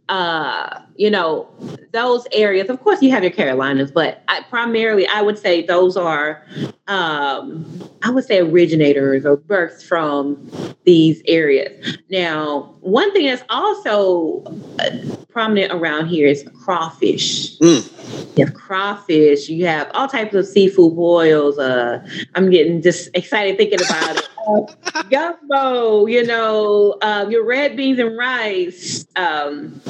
[0.10, 1.48] uh, you know,
[1.92, 2.70] those areas.
[2.70, 6.46] Of course, you have your Carolinas, but I, primarily, I would say those are,
[6.88, 7.66] um,
[8.04, 10.52] I would say, originators or births from
[10.84, 11.98] these areas.
[12.10, 14.44] Now, one thing that's also
[14.80, 14.90] uh,
[15.30, 17.58] prominent around here is crawfish.
[17.60, 18.38] Mm.
[18.38, 19.50] You have crawfish.
[19.50, 21.58] You have all types of seafood boils.
[21.58, 24.30] Uh, I'm getting just excited thinking about it.
[24.48, 29.06] Uh, gumbo, you know, uh, your red beans and rice.
[29.16, 29.82] Um,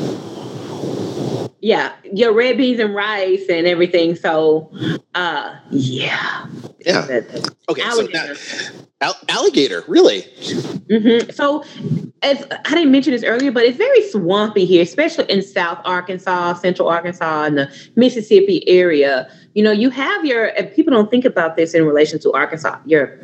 [1.63, 4.17] yeah, your red beans and rice and everything.
[4.17, 4.69] So,
[5.15, 6.45] uh, yeah,
[6.85, 7.21] yeah.
[7.69, 8.35] Okay, alligator.
[8.35, 10.21] So now, alligator, really?
[10.21, 11.31] Mm-hmm.
[11.31, 11.63] So,
[12.21, 16.55] as I didn't mention this earlier, but it's very swampy here, especially in South Arkansas,
[16.55, 21.25] Central Arkansas, and the Mississippi area you know, you have your and people don't think
[21.25, 23.19] about this in relation to Arkansas, your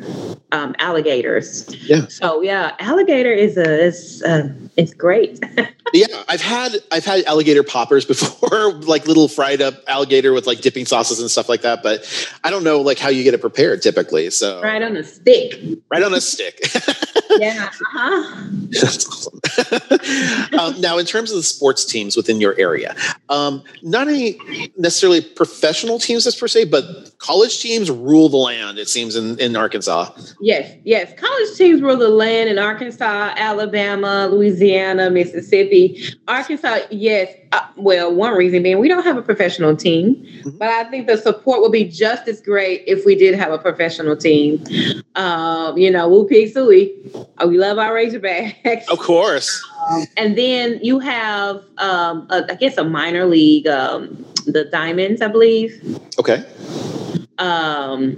[0.52, 1.66] um, alligators.
[1.84, 2.06] Yeah.
[2.08, 5.40] So yeah, alligator is a is uh, it's great.
[5.92, 10.60] yeah, I've had I've had alligator poppers before, like little fried up alligator with like
[10.60, 11.82] dipping sauces and stuff like that.
[11.82, 12.06] But
[12.44, 14.30] I don't know like how you get it prepared typically.
[14.30, 15.54] So right on a stick.
[15.90, 16.60] Right on a stick.
[17.38, 17.70] yeah.
[17.70, 18.46] Uh-huh.
[18.68, 19.06] That's
[20.52, 20.58] awesome.
[20.58, 22.94] um, now, in terms of the sports teams within your area,
[23.28, 24.38] um, not any
[24.76, 28.78] necessarily professional teams teams per se, but college teams rule the land.
[28.78, 30.12] It seems in, in Arkansas.
[30.40, 35.79] Yes, yes, college teams rule the land in Arkansas, Alabama, Louisiana, Mississippi.
[36.28, 37.34] Arkansas, yes.
[37.52, 40.50] Uh, well, one reason being we don't have a professional team, mm-hmm.
[40.58, 43.58] but I think the support would be just as great if we did have a
[43.58, 44.64] professional team.
[45.16, 46.90] Um, you know, Woo Pig Sooie.
[47.38, 48.88] Oh, we love our Razorbacks.
[48.88, 49.62] Of course.
[49.90, 55.20] Um, and then you have, um, a, I guess, a minor league, um, the Diamonds,
[55.22, 55.98] I believe.
[56.18, 56.44] Okay.
[57.38, 58.16] Um,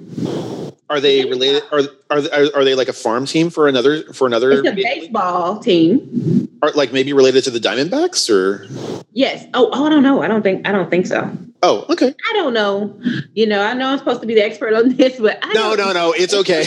[0.92, 1.62] are they related?
[1.72, 2.22] Are, are
[2.54, 4.52] are they like a farm team for another for another?
[4.52, 6.48] It's a baseball team.
[6.60, 8.66] Are like maybe related to the Diamondbacks or?
[9.12, 9.46] Yes.
[9.54, 10.22] Oh, oh, I don't know.
[10.22, 10.68] I don't think.
[10.68, 11.30] I don't think so.
[11.64, 12.12] Oh, okay.
[12.28, 12.98] I don't know.
[13.34, 15.74] You know, I know I'm supposed to be the expert on this, but I no,
[15.74, 16.12] no, no.
[16.16, 16.66] It's okay.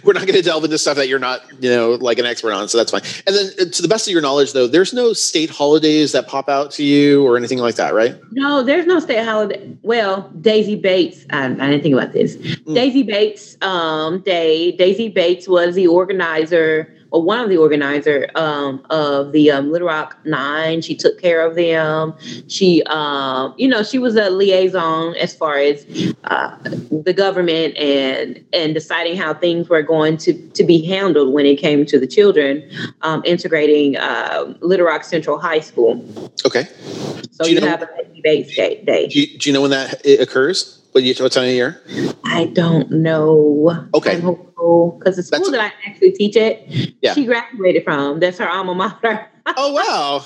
[0.04, 2.52] We're not going to delve into stuff that you're not, you know, like an expert
[2.52, 3.02] on, so that's fine.
[3.28, 6.26] And then, uh, to the best of your knowledge, though, there's no state holidays that
[6.26, 8.16] pop out to you or anything like that, right?
[8.32, 9.76] No, there's no state holiday.
[9.82, 11.24] Well, Daisy Bates.
[11.30, 12.36] I, I didn't think about this.
[12.36, 12.74] Mm.
[12.74, 14.72] Daisy Bates um, Day.
[14.72, 19.88] Daisy Bates was the organizer or one of the organizer um, of the um, Little
[19.88, 20.82] Rock Nine.
[20.82, 22.14] She took care of them.
[22.48, 25.86] She, um, you know, she was a liaison as far as
[26.24, 26.56] uh,
[26.90, 31.56] the government and and deciding how things were going to to be handled when it
[31.56, 32.68] came to the children
[33.02, 36.04] um, integrating uh, Little Rock Central High School.
[36.44, 36.68] Okay.
[37.30, 37.88] So you, you know, have a
[38.22, 38.82] day.
[38.84, 39.06] day.
[39.08, 40.75] Do you, do you know when that occurs?
[41.02, 41.82] What, what time of year?
[42.24, 43.88] I don't know.
[43.94, 44.20] Okay
[44.98, 46.66] because the school That's, that I actually teach at,
[47.02, 47.14] yeah.
[47.14, 48.20] she graduated from.
[48.20, 49.26] That's her alma mater.
[49.46, 50.24] oh wow,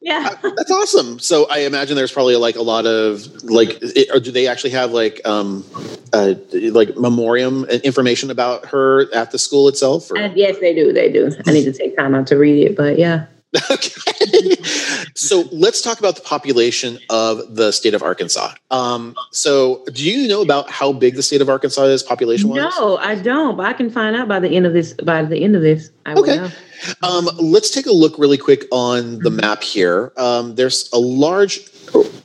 [0.00, 1.18] yeah, Uh, that's awesome.
[1.18, 4.70] So I imagine there's probably like a lot of like, it, or do they actually
[4.70, 5.64] have like um,
[6.12, 10.10] uh, like memoriam information about her at the school itself?
[10.10, 10.18] Or?
[10.18, 10.92] and yes, they do.
[10.92, 11.32] They do.
[11.46, 13.26] I need to take time out to read it, but yeah.
[13.70, 14.56] Okay.
[15.14, 18.54] so let's talk about the population of the state of Arkansas.
[18.70, 22.58] Um, so do you know about how big the state of Arkansas is population wise?
[22.58, 23.56] No, I don't.
[23.56, 24.94] But I can find out by the end of this.
[24.94, 26.54] By the end of this, I will Okay.
[27.02, 30.12] Um, let's take a look really quick on the map here.
[30.16, 31.60] Um, there's a large,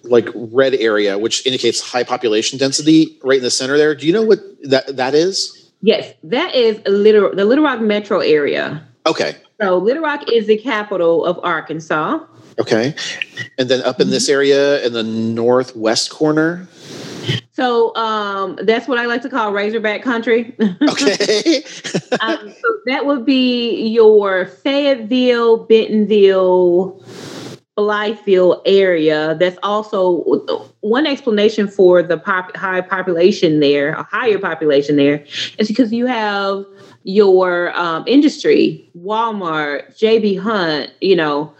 [0.03, 3.93] like red area, which indicates high population density right in the center there.
[3.93, 5.71] Do you know what that that is?
[5.81, 8.83] Yes, that is Little the Little Rock metro area.
[9.05, 12.19] Okay, So Little Rock is the capital of Arkansas.
[12.59, 12.95] okay,
[13.57, 16.67] and then up in this area in the northwest corner.
[17.53, 20.55] So um, that's what I like to call Razorback country.
[20.89, 21.63] Okay,
[22.21, 27.03] um, so that would be your Fayetteville, Bentonville,
[27.77, 29.35] Blytheville area.
[29.39, 35.25] That's also one explanation for the pop, high population there, a higher population there,
[35.57, 36.65] is because you have
[37.07, 40.91] your um, industry, Walmart, JB Hunt.
[40.99, 41.53] You know,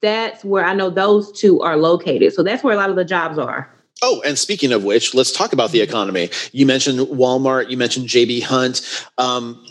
[0.00, 2.32] that's where I know those two are located.
[2.32, 3.70] So that's where a lot of the jobs are.
[4.02, 6.30] Oh, and speaking of which, let's talk about the economy.
[6.52, 8.80] You mentioned Walmart, you mentioned JB Hunt.
[9.18, 9.62] Um,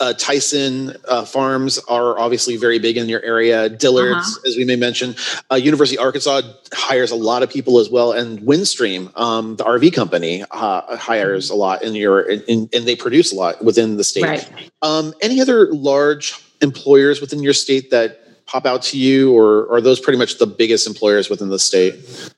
[0.00, 3.68] uh, Tyson uh, Farms are obviously very big in your area.
[3.68, 4.48] Dillard's, Uh-huh.
[4.48, 5.14] as we may mention.
[5.50, 8.12] Uh, University of Arkansas hires a lot of people as well.
[8.12, 12.96] And Windstream, um, the RV company, uh, hires a lot in your, in, and they
[12.96, 14.24] produce a lot within the state.
[14.24, 14.70] Right.
[14.82, 19.80] Um, any other large employers within your state that pop out to you, or are
[19.80, 21.94] those pretty much the biggest employers within the state?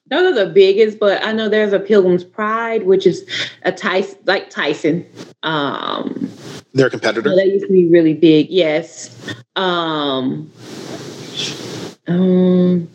[0.08, 3.28] Those are the biggest, but I know there's a Pilgrim's Pride, which is
[3.64, 5.04] a Tyson, like Tyson.
[5.42, 6.30] Um,
[6.76, 7.34] Their competitor?
[7.34, 8.50] that used to be really big.
[8.50, 9.10] Yes.
[9.56, 10.50] Um,
[12.06, 12.88] um,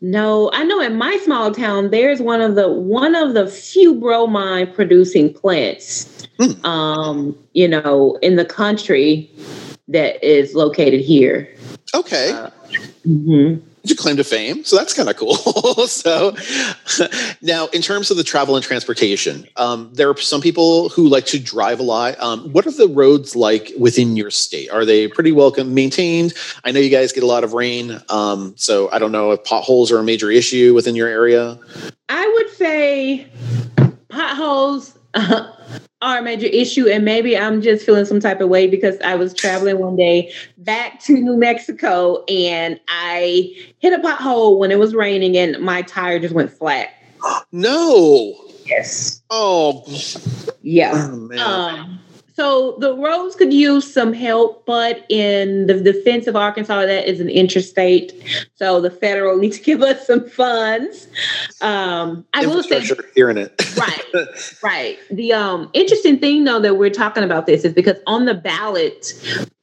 [0.00, 3.94] no, I know in my small town there's one of the one of the few
[3.94, 6.26] bromine producing plants.
[6.38, 6.66] Hmm.
[6.66, 9.30] Um, you know, in the country
[9.88, 11.48] that is located here.
[11.94, 12.32] Okay.
[12.32, 12.50] Uh,
[13.94, 15.36] claim to fame so that's kind of cool.
[15.86, 16.36] So
[17.42, 21.26] now in terms of the travel and transportation um, there are some people who like
[21.26, 22.20] to drive a lot.
[22.20, 24.70] Um, what are the roads like within your state?
[24.70, 26.34] Are they pretty well maintained?
[26.64, 29.44] I know you guys get a lot of rain um, so i don't know if
[29.44, 31.58] potholes are a major issue within your area.
[32.08, 33.26] I would say
[34.08, 34.96] potholes
[36.02, 39.14] are a major issue, and maybe I'm just feeling some type of way because I
[39.14, 44.78] was traveling one day back to New Mexico and I hit a pothole when it
[44.78, 46.88] was raining and my tire just went flat.
[47.52, 48.34] no
[48.66, 49.22] Yes.
[49.30, 49.84] oh,
[50.62, 51.08] Yeah.
[51.10, 52.00] oh man Um,
[52.36, 57.18] so the roads could use some help, but in the defense of Arkansas, that is
[57.18, 58.12] an interstate.
[58.56, 61.08] So the federal needs to give us some funds.
[61.62, 64.28] Um, I will say hearing it right
[64.62, 68.34] right the um interesting thing though that we're talking about this is because on the
[68.34, 69.12] ballot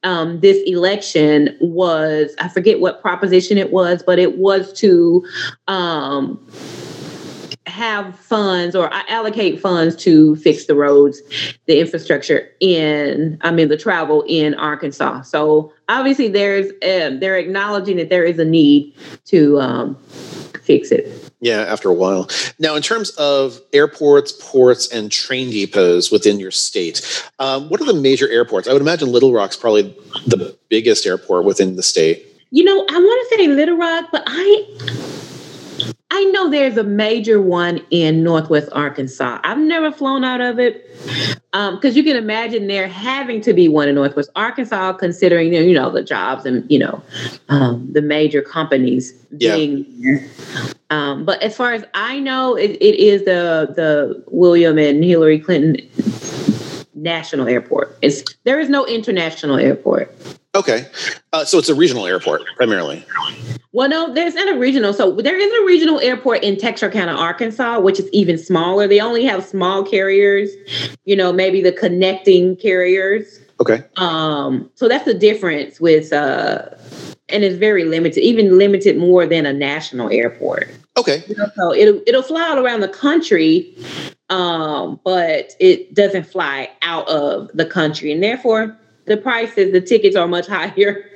[0.02, 5.24] um this election was i forget what proposition it was but it was to
[5.68, 6.44] um
[7.66, 11.22] have funds or I allocate funds to fix the roads
[11.66, 17.96] the infrastructure in i mean the travel in arkansas so obviously there's um, they're acknowledging
[17.96, 19.96] that there is a need to um
[20.62, 22.28] fix it Yeah, after a while.
[22.58, 27.02] Now, in terms of airports, ports, and train depots within your state,
[27.38, 28.66] um, what are the major airports?
[28.66, 29.94] I would imagine Little Rock's probably
[30.26, 32.24] the biggest airport within the state.
[32.50, 35.13] You know, I want to say Little Rock, but I
[36.10, 39.40] I know there's a major one in Northwest Arkansas.
[39.42, 40.88] I've never flown out of it
[41.52, 45.90] because you can imagine there having to be one in Northwest Arkansas, considering you know
[45.90, 47.02] the jobs and you know
[47.48, 49.56] um, the major companies Yeah.
[49.56, 50.28] being there.
[50.90, 55.40] Um, but as far as I know, it, it is the the William and Hillary
[55.40, 55.80] Clinton
[56.94, 57.96] National Airport.
[58.02, 60.14] It's there is no international airport.
[60.54, 60.86] Okay,
[61.32, 63.04] uh, so it's a regional airport primarily.
[63.72, 64.92] Well, no, there's not a regional.
[64.94, 68.86] So there is a regional airport in Texarkana, Arkansas, which is even smaller.
[68.86, 70.50] They only have small carriers,
[71.04, 73.40] you know, maybe the connecting carriers.
[73.60, 76.66] Okay, Um, so that's the difference with uh
[77.28, 80.68] and it's very limited, even limited more than a national airport.
[80.96, 83.74] okay, You know, so it'll it'll fly all around the country,
[84.28, 90.16] um, but it doesn't fly out of the country, and therefore the prices, the tickets
[90.16, 91.10] are much higher.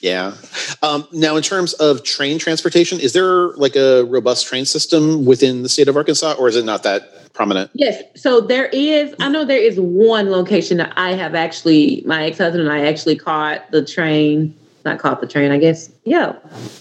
[0.00, 0.34] yeah.
[0.82, 5.62] Um, now, in terms of train transportation, is there like a robust train system within
[5.62, 7.70] the state of Arkansas, or is it not that prominent?
[7.74, 8.02] Yes.
[8.16, 12.38] So there is, I know there is one location that I have actually, my ex
[12.38, 15.90] husband and I actually caught the train not caught the train, I guess.
[16.04, 16.36] Yeah,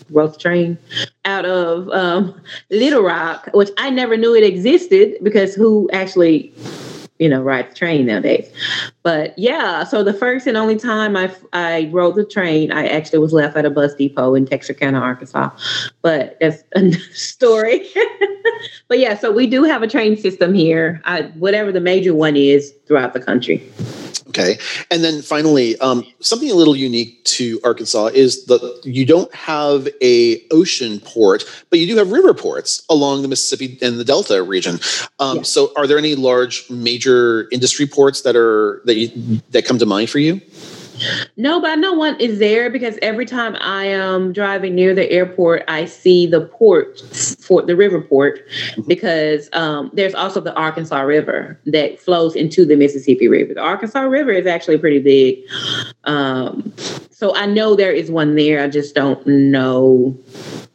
[0.10, 0.78] rode the train
[1.26, 2.40] out of um,
[2.70, 6.54] Little Rock, which I never knew it existed because who actually
[7.22, 8.52] you know, ride the train nowadays.
[9.04, 13.20] But yeah, so the first and only time I I rode the train, I actually
[13.20, 15.52] was left at a bus depot in Texarkana, Arkansas.
[16.02, 17.88] But that's a story.
[18.88, 22.36] but yeah, so we do have a train system here, I, whatever the major one
[22.36, 23.62] is throughout the country.
[24.30, 24.58] Okay,
[24.90, 29.88] and then finally, um, something a little unique to Arkansas is that you don't have
[30.02, 34.44] a ocean port, but you do have river ports along the Mississippi and the Delta
[34.44, 34.80] region.
[35.20, 35.44] Um.
[35.44, 39.86] So, are there any large major industry ports that are that you, that come to
[39.86, 40.42] mind for you?
[41.38, 45.10] No, but I know one is there because every time I am driving near the
[45.12, 47.00] airport, I see the port
[47.40, 48.82] for the river port mm-hmm.
[48.88, 53.54] because um, there's also the Arkansas River that flows into the Mississippi River.
[53.54, 55.40] The Arkansas River is actually pretty big.
[56.04, 56.74] Um,
[57.10, 58.64] so I know there is one there.
[58.64, 60.18] I just don't know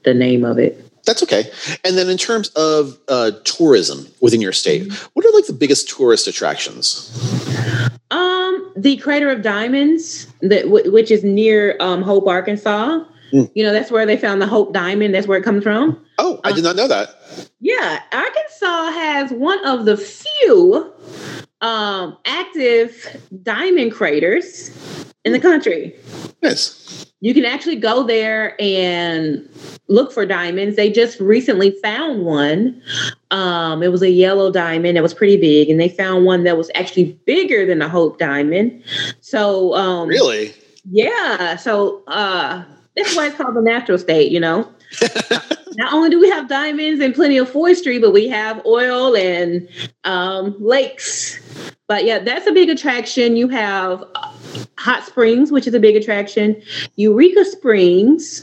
[0.05, 0.83] the name of it.
[1.07, 1.45] That's okay.
[1.85, 5.09] And then in terms of uh, tourism within your state, mm-hmm.
[5.15, 7.11] what are like the biggest tourist attractions?
[8.11, 8.46] Um,
[8.77, 13.05] the Crater of Diamonds, that w- which is near um, Hope, Arkansas.
[13.33, 13.51] Mm.
[13.55, 15.15] You know, that's where they found the Hope Diamond.
[15.15, 16.05] That's where it comes from.
[16.19, 17.51] Oh, I did not know that.
[17.61, 20.93] Yeah, Arkansas has one of the few
[21.67, 24.71] um, active diamond craters
[25.25, 25.93] in the country.
[26.41, 27.07] Yes.
[27.21, 29.49] You can actually go there and
[29.89, 30.77] look for diamonds.
[30.77, 32.81] They just recently found one.
[33.33, 36.57] Um, it was a yellow diamond that was pretty big, and they found one that
[36.57, 38.85] was actually bigger than the Hope diamond.
[39.21, 40.55] So, um, really,
[40.89, 41.57] yeah.
[41.57, 42.63] So uh,
[42.97, 44.31] that's why it's called the natural state.
[44.31, 44.73] You know.
[45.77, 49.69] Not only do we have diamonds and plenty of forestry, but we have oil and
[50.05, 51.41] um, lakes.
[51.87, 53.37] But yeah, that's a big attraction.
[53.37, 54.03] You have
[54.79, 56.61] Hot Springs, which is a big attraction.
[56.97, 58.43] Eureka Springs.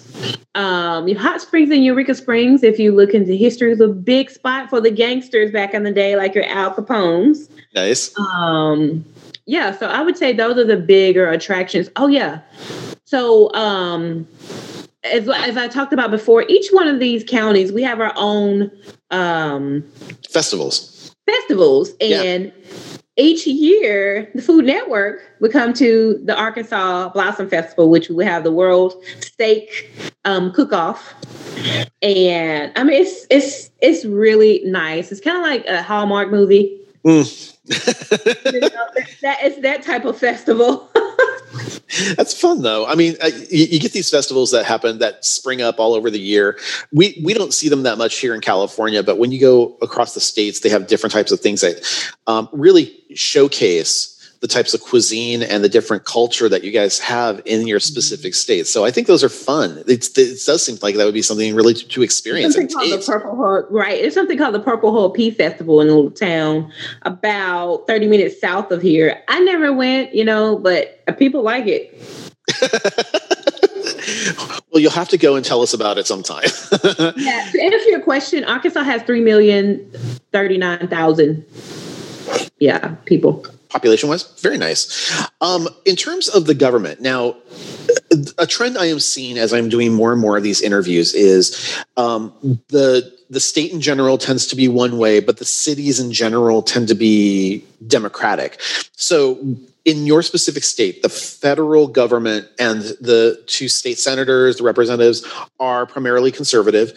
[0.55, 4.69] Um, Hot Springs and Eureka Springs, if you look into history, is a big spot
[4.69, 7.49] for the gangsters back in the day, like your Al Capones.
[7.73, 8.17] Nice.
[8.17, 9.03] Um,
[9.45, 11.89] yeah, so I would say those are the bigger attractions.
[11.95, 12.39] Oh yeah.
[13.05, 14.27] So um
[15.03, 18.71] as, as I talked about before, each one of these counties, we have our own
[19.11, 19.83] um
[20.29, 21.15] festivals.
[21.25, 21.91] Festivals.
[22.01, 22.51] And yeah
[23.15, 28.43] each year, the Food Network would come to the Arkansas Blossom Festival, which would have
[28.43, 29.91] the World Steak
[30.25, 31.13] um, Cook-Off,
[32.01, 35.11] and I mean it's it's it's really nice.
[35.11, 36.79] It's kind of like a Hallmark movie.
[37.05, 37.53] Mm.
[38.51, 38.69] you know,
[39.21, 40.89] that it's that type of festival.
[42.15, 42.86] That's fun though.
[42.86, 46.10] I mean, uh, you, you, get these festivals that happen that spring up all over
[46.10, 46.58] the year.
[46.91, 50.13] We we don't see them that much here in California, but when you go across
[50.13, 51.84] the states, they have different types of things that
[52.27, 54.12] um, really showcase
[54.43, 58.36] the types of cuisine and the different culture that you guys have in your specific
[58.36, 58.67] state.
[58.67, 59.82] So I think those are fun.
[59.88, 62.56] It's, it does seem like that would be something really to, to experience.
[62.56, 63.08] Something called taste.
[63.08, 63.97] the Purple Hull, right?
[63.97, 68.41] It's something called the Purple Hull Pea Festival in a little town about 30 minutes
[68.41, 69.23] south of here.
[69.29, 71.97] I never went, you know, but people like it.
[74.73, 76.43] well, you'll have to go and tell us about it sometime.
[77.15, 77.47] yeah.
[77.49, 81.45] To answer your question, Arkansas has 3,039,000
[82.60, 84.23] yeah, people population wise.
[84.39, 85.27] Very nice.
[85.41, 87.36] Um, in terms of the government now
[88.38, 91.75] a trend i am seeing as i'm doing more and more of these interviews is
[91.97, 92.31] um,
[92.69, 96.62] the the state in general tends to be one way but the cities in general
[96.62, 98.59] tend to be democratic.
[98.95, 99.39] So
[99.85, 105.27] in your specific state, the federal government and the two state senators, the representatives,
[105.59, 106.93] are primarily conservative.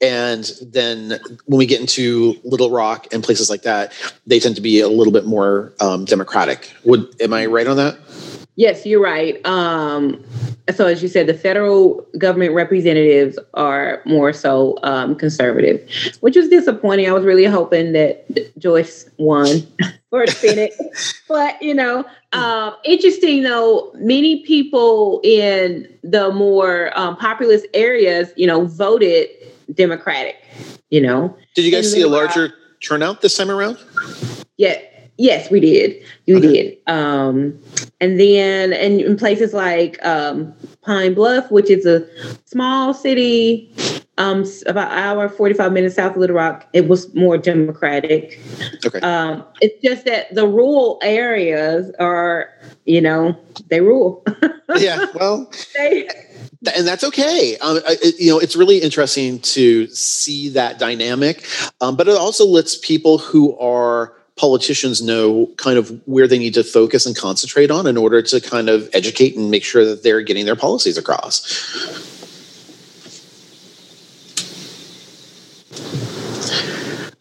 [0.00, 3.92] And then when we get into Little Rock and places like that,
[4.26, 6.72] they tend to be a little bit more um, democratic.
[6.84, 7.98] Would am I right on that?
[8.56, 9.44] Yes, you're right.
[9.44, 10.22] Um,
[10.74, 15.88] so, as you said, the federal government representatives are more so um, conservative,
[16.20, 17.08] which was disappointing.
[17.08, 19.66] I was really hoping that Joyce won
[20.10, 20.72] for Senate,
[21.28, 23.92] but you know, um, interesting though.
[23.94, 29.28] Many people in the more um, populous areas, you know, voted
[29.72, 30.36] Democratic.
[30.90, 33.78] You know, did you guys see a larger turnout this time around?
[34.56, 34.78] Yeah,
[35.16, 36.02] Yes, we did.
[36.26, 36.52] You okay.
[36.52, 36.78] did.
[36.92, 37.58] Um,
[38.00, 42.06] and then and in places like um, Pine Bluff, which is a
[42.46, 43.72] small city,
[44.16, 48.40] um, about an hour, 45 minutes south of Little Rock, it was more democratic.
[48.84, 49.00] Okay.
[49.00, 52.48] Um, it's just that the rural areas are,
[52.84, 53.36] you know,
[53.70, 54.24] they rule.
[54.76, 56.08] yeah, well, they,
[56.76, 57.56] and that's okay.
[57.58, 61.44] Um, it, you know, it's really interesting to see that dynamic,
[61.80, 66.54] um, but it also lets people who are politicians know kind of where they need
[66.54, 70.02] to focus and concentrate on in order to kind of educate and make sure that
[70.02, 72.13] they're getting their policies across.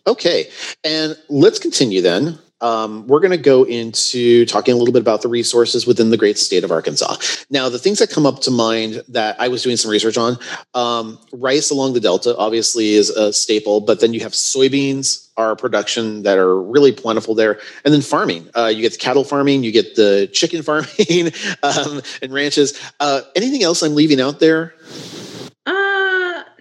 [0.05, 0.49] Okay,
[0.83, 2.37] and let's continue then.
[2.59, 6.17] Um, we're going to go into talking a little bit about the resources within the
[6.17, 7.17] great state of Arkansas.
[7.49, 10.37] Now, the things that come up to mind that I was doing some research on
[10.73, 15.57] um, rice along the Delta obviously is a staple, but then you have soybeans are
[15.57, 17.59] production that are really plentiful there.
[17.83, 21.33] And then farming, uh, you get the cattle farming, you get the chicken farming
[21.63, 22.79] um, and ranches.
[23.01, 24.73] Uh, anything else I'm leaving out there?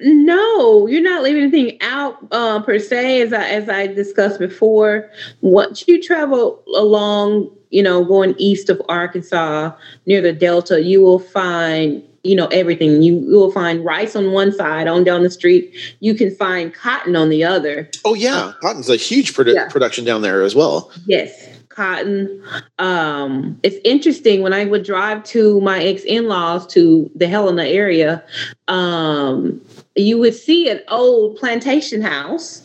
[0.04, 0.51] No,
[0.86, 3.22] you're not leaving anything out uh, per se.
[3.22, 5.10] As I as I discussed before,
[5.40, 9.72] once you travel along, you know, going east of Arkansas
[10.06, 13.02] near the Delta, you will find you know everything.
[13.02, 15.74] You, you will find rice on one side, on down the street.
[16.00, 17.90] You can find cotton on the other.
[18.04, 19.68] Oh yeah, uh, cotton's a huge produ- yeah.
[19.68, 20.90] production down there as well.
[21.06, 22.42] Yes, cotton.
[22.78, 27.64] Um, it's interesting when I would drive to my ex in laws to the Helena
[27.64, 28.22] area.
[28.68, 29.60] Um,
[29.94, 32.60] you would see an old plantation house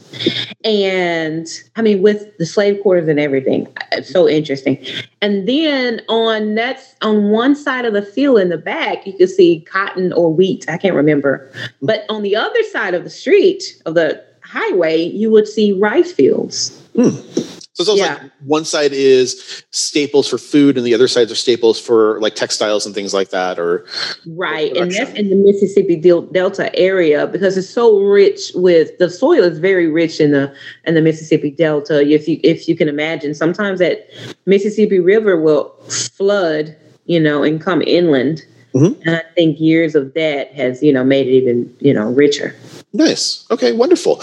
[0.64, 3.68] and i mean with the slave quarters and everything.
[3.92, 4.84] It's so interesting.
[5.22, 9.30] And then on that's on one side of the field in the back you could
[9.30, 10.66] see cotton or wheat.
[10.70, 11.52] I can't remember.
[11.82, 16.12] But on the other side of the street of the highway you would see rice
[16.12, 16.82] fields.
[16.96, 17.47] Mm.
[17.78, 18.16] So it's yeah.
[18.16, 22.34] like one side is staples for food, and the other sides are staples for like
[22.34, 23.86] textiles and things like that, or
[24.26, 24.76] right.
[24.76, 29.60] And that's in the Mississippi Delta area because it's so rich with the soil is
[29.60, 30.52] very rich in the
[30.86, 32.02] in the Mississippi Delta.
[32.02, 34.10] If you if you can imagine, sometimes that
[34.48, 36.76] Mississippi River will flood,
[37.06, 38.44] you know, and come inland.
[38.74, 39.02] Mm-hmm.
[39.08, 42.56] And I think years of that has, you know, made it even, you know, richer.
[42.94, 43.46] Nice.
[43.52, 44.22] Okay, wonderful.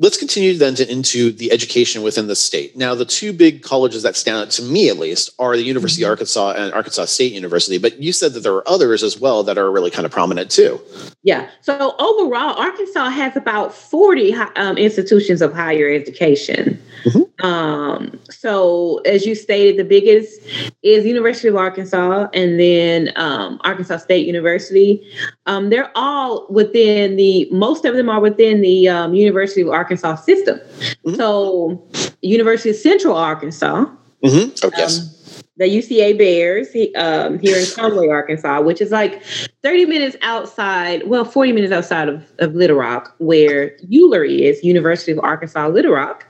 [0.00, 2.76] Let's continue then to, into the education within the state.
[2.76, 6.02] Now, the two big colleges that stand out to me, at least, are the University
[6.02, 6.10] mm-hmm.
[6.10, 7.78] of Arkansas and Arkansas State University.
[7.78, 10.52] But you said that there are others as well that are really kind of prominent
[10.52, 10.80] too.
[11.24, 11.50] Yeah.
[11.62, 16.80] So overall, Arkansas has about 40 um, institutions of higher education.
[17.04, 17.46] Mm-hmm.
[17.46, 20.40] Um, so as you stated, the biggest
[20.82, 25.06] is University of Arkansas and then um, Arkansas State University.
[25.46, 29.87] Um, they're all within the, most of them are within the um, University of Arkansas
[29.96, 30.58] system.
[30.58, 31.14] Mm-hmm.
[31.14, 31.88] So
[32.22, 33.86] University of Central Arkansas.
[34.22, 34.66] Mm-hmm.
[34.66, 35.18] Oh, yes um,
[35.58, 39.24] the UCA Bears um, here in Conway, Arkansas, which is like
[39.62, 45.10] 30 minutes outside, well, 40 minutes outside of, of Little Rock, where UALR is, University
[45.10, 46.26] of Arkansas, Little Rock.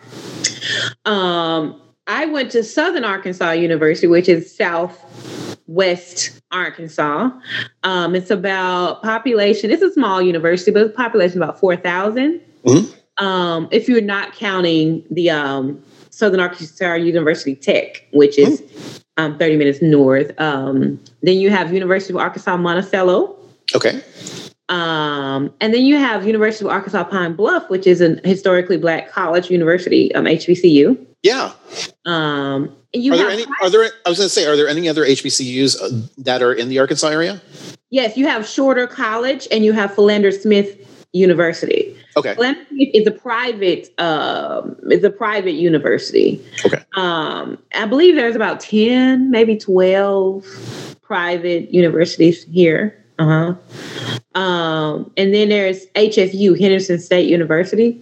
[1.05, 7.31] Um, I went to Southern Arkansas University, which is southwest Arkansas.
[7.83, 12.41] Um, it's about population, it's a small university, but population about 4,000.
[12.65, 12.98] Mm-hmm.
[13.19, 18.63] Um, if you're not counting the um, Southern Arkansas University Tech, which is
[19.19, 20.33] um, 30 minutes north.
[20.41, 23.37] Um, then you have University of Arkansas Monticello.
[23.75, 24.01] Okay.
[24.71, 29.11] Um, and then you have University of Arkansas Pine Bluff, which is a historically black
[29.11, 31.07] college university, um, HBCU.
[31.23, 31.53] Yeah.
[32.07, 33.45] Um, you are there any?
[33.63, 33.91] Are there?
[34.07, 36.79] I was going to say, are there any other HBCUs uh, that are in the
[36.79, 37.41] Arkansas area?
[37.91, 41.97] Yes, you have Shorter College, and you have Philander Smith University.
[42.19, 42.35] Okay.
[42.35, 43.89] Smith is a private.
[43.99, 46.45] Um, it's a private university.
[46.67, 46.83] Okay.
[46.97, 50.45] Um, I believe there's about ten, maybe twelve
[51.03, 53.05] private universities here.
[53.19, 53.55] Uh
[54.35, 54.41] huh.
[54.41, 58.01] Um, and then there's HSU, Henderson State University,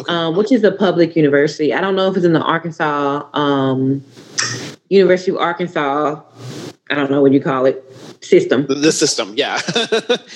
[0.00, 0.12] okay.
[0.12, 1.72] um, which is a public university.
[1.74, 4.04] I don't know if it's in the Arkansas um,
[4.88, 6.20] University of Arkansas.
[6.90, 7.91] I don't know what you call it
[8.22, 8.66] system.
[8.68, 9.60] The system, yeah.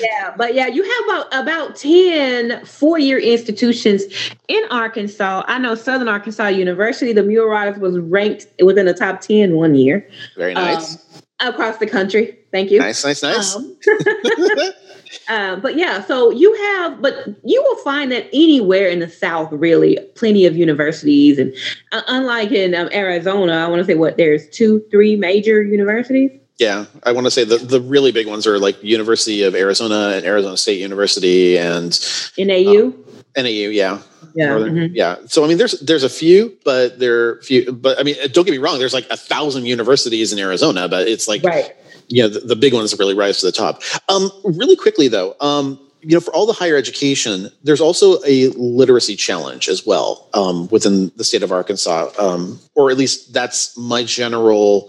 [0.00, 4.04] yeah, but yeah, you have about, about 10 four year institutions
[4.48, 5.44] in Arkansas.
[5.46, 9.74] I know Southern Arkansas University, the Mule Riders was ranked within the top 10 one
[9.74, 10.08] year.
[10.36, 10.94] Very nice.
[10.94, 11.00] Um,
[11.40, 12.38] across the country.
[12.50, 12.78] Thank you.
[12.78, 13.54] Nice, nice, nice.
[13.54, 13.76] Um,
[15.28, 19.52] uh, but yeah, so you have, but you will find that anywhere in the South,
[19.52, 21.38] really, plenty of universities.
[21.38, 21.54] And
[21.92, 26.30] uh, unlike in um, Arizona, I want to say what there's two, three major universities.
[26.58, 30.12] Yeah, I want to say the the really big ones are like University of Arizona
[30.16, 31.90] and Arizona State University and
[32.38, 32.88] NAU.
[33.36, 34.00] Uh, NAU, yeah.
[34.34, 34.48] Yeah.
[34.50, 34.94] Mm-hmm.
[34.94, 35.16] Yeah.
[35.26, 38.44] So I mean there's there's a few, but there are few but I mean don't
[38.44, 41.74] get me wrong, there's like a thousand universities in Arizona, but it's like right.
[42.08, 43.82] you know the, the big ones really rise to the top.
[44.08, 48.46] Um really quickly though, um you know, for all the higher education, there's also a
[48.50, 53.76] literacy challenge as well um, within the state of Arkansas, um, or at least that's
[53.76, 54.88] my general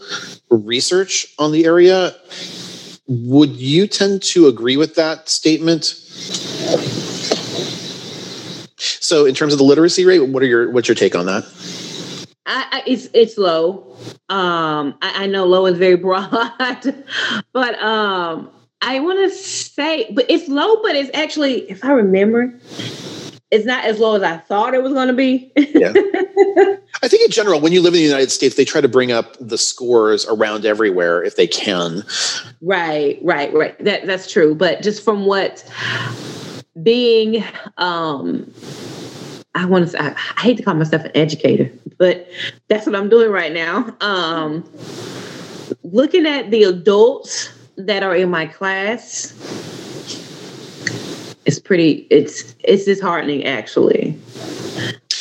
[0.52, 2.16] research on the area.
[3.08, 5.86] Would you tend to agree with that statement?
[8.78, 11.46] So, in terms of the literacy rate, what are your what's your take on that?
[12.46, 13.98] I, I, it's it's low.
[14.30, 16.30] Um, I, I know low is very broad,
[17.54, 18.52] but um,
[18.82, 22.54] I want to say, but it's low, but it's actually, if I remember,
[23.50, 25.52] it's not as low as I thought it was going to be.
[25.56, 25.94] yeah.
[27.02, 29.12] I think in general, when you live in the United States, they try to bring
[29.12, 32.04] up the scores around everywhere if they can.
[32.62, 33.84] Right, right, right.
[33.84, 34.56] That that's true.
[34.56, 35.64] But just from what
[36.82, 37.44] being,
[37.78, 38.52] um,
[39.56, 42.28] I want to say, I, I hate to call myself an educator, but
[42.68, 43.96] that's what I'm doing right now.
[44.02, 44.70] Um,
[45.84, 49.34] looking at the adults that are in my class
[51.46, 54.20] it's pretty it's it's disheartening actually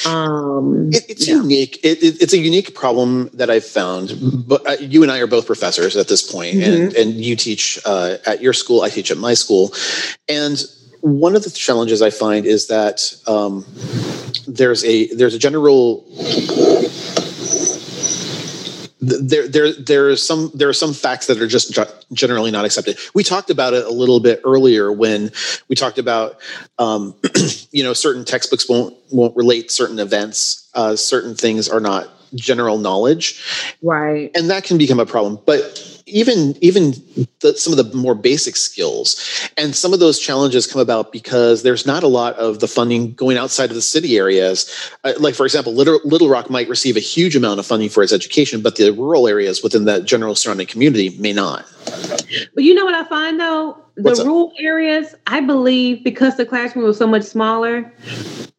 [0.06, 1.34] um it, it's yeah.
[1.34, 4.14] unique it, it, it's a unique problem that i've found
[4.46, 6.86] but uh, you and i are both professors at this point mm-hmm.
[6.86, 9.72] and and you teach uh, at your school i teach at my school
[10.28, 10.64] and
[11.00, 13.64] one of the challenges i find is that um,
[14.48, 16.04] there's a there's a general
[19.06, 21.78] there there there are some there are some facts that are just
[22.12, 22.98] generally not accepted.
[23.14, 25.30] We talked about it a little bit earlier when
[25.68, 26.38] we talked about
[26.78, 27.14] um,
[27.70, 30.68] you know certain textbooks won't won't relate certain events.
[30.74, 33.42] Uh, certain things are not general knowledge,
[33.82, 34.30] right?
[34.34, 35.38] And that can become a problem.
[35.46, 36.92] But even even
[37.40, 39.50] the, some of the more basic skills.
[39.56, 43.12] And some of those challenges come about because there's not a lot of the funding
[43.14, 44.72] going outside of the city areas.
[45.04, 48.02] Uh, like for example little, little rock might receive a huge amount of funding for
[48.02, 51.66] its education but the rural areas within that general surrounding community may not.
[52.54, 53.76] But you know what i find though?
[53.96, 54.54] The What's rural up?
[54.60, 57.92] areas i believe because the classroom was so much smaller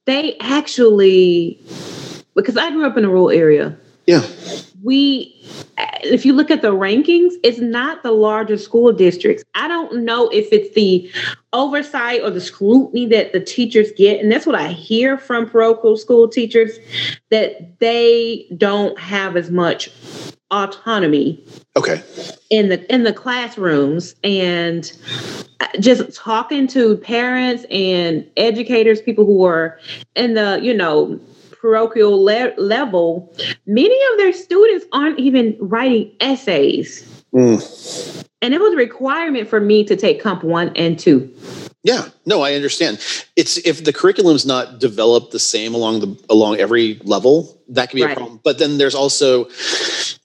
[0.05, 1.59] they actually
[2.35, 3.77] because i grew up in a rural area.
[4.05, 4.25] Yeah
[4.83, 5.35] we
[6.03, 9.43] if you look at the rankings, it's not the larger school districts.
[9.55, 11.11] I don't know if it's the
[11.53, 14.21] oversight or the scrutiny that the teachers get.
[14.21, 16.77] And that's what I hear from parochial school teachers
[17.31, 19.89] that they don't have as much
[20.49, 21.43] autonomy
[21.75, 22.01] okay
[22.49, 24.93] in the in the classrooms and
[25.81, 29.77] just talking to parents and educators people who are
[30.15, 31.19] in the you know
[31.61, 33.33] parochial le- level,
[33.65, 37.03] many of their students aren't even writing essays.
[37.33, 38.25] Mm.
[38.41, 41.33] And it was a requirement for me to take Comp one and two.
[41.83, 42.99] Yeah, no, I understand.
[43.35, 47.97] It's if the curriculum's not developed the same along the along every level, that can
[47.97, 48.11] be right.
[48.11, 48.41] a problem.
[48.43, 49.45] But then there's also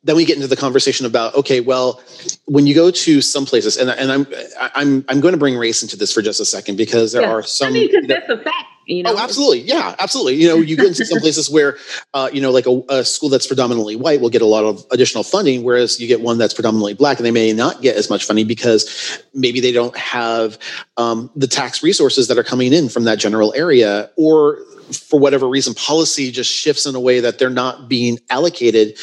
[0.02, 2.02] then we get into the conversation about okay, well,
[2.46, 4.26] when you go to some places, and and I'm
[4.74, 7.30] I'm I'm going to bring race into this for just a second because there yeah.
[7.30, 7.68] are some.
[7.68, 8.66] I mean, because that's a fact.
[8.86, 9.14] You know?
[9.14, 9.60] Oh, absolutely.
[9.60, 10.36] Yeah, absolutely.
[10.36, 11.76] You know, you get into some places where,
[12.14, 14.84] uh, you know, like a, a, school that's predominantly white will get a lot of
[14.90, 18.10] additional funding, whereas you get one that's predominantly black and they may not get as
[18.10, 20.58] much funding because maybe they don't have
[20.96, 24.58] um, the tax resources that are coming in from that general area, or
[24.92, 28.98] for whatever reason, policy just shifts in a way that they're not being allocated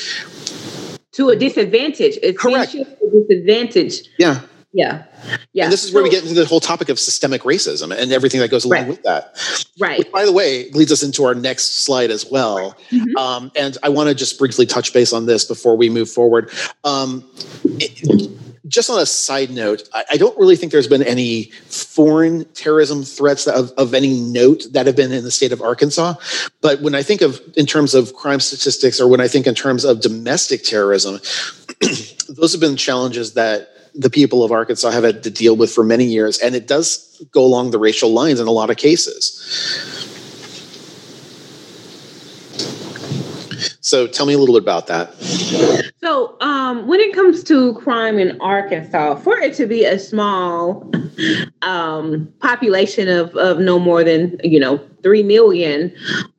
[1.13, 2.17] to a disadvantage.
[2.21, 2.75] It's Correct.
[3.11, 4.01] disadvantage.
[4.17, 4.41] Yeah.
[4.71, 5.05] Yeah.
[5.53, 5.65] Yeah.
[5.65, 8.11] And this is where so, we get into the whole topic of systemic racism and
[8.11, 8.87] everything that goes along right.
[8.87, 9.65] with that.
[9.79, 9.99] Right.
[9.99, 12.77] Which, by the way, leads us into our next slide as well.
[12.91, 13.17] Mm-hmm.
[13.17, 16.51] Um, and I want to just briefly touch base on this before we move forward.
[16.83, 17.29] Um,
[17.63, 18.29] it,
[18.69, 23.03] just on a side note, I, I, don't really think there's been any foreign terrorism
[23.03, 26.13] threats of, of, any note that have been in the state of Arkansas.
[26.61, 29.55] But when I think of in terms of crime statistics or when I think in
[29.55, 31.19] terms of domestic terrorism,
[32.29, 33.69] those have been challenges that
[33.99, 37.21] the people of Arkansas have had to deal with for many years, and it does
[37.31, 39.35] go along the racial lines in a lot of cases.
[43.81, 45.13] So tell me a little bit about that.
[46.01, 50.89] So um, when it comes to crime in Arkansas, for it to be a small
[51.61, 55.93] um, population of, of no more than you know three million,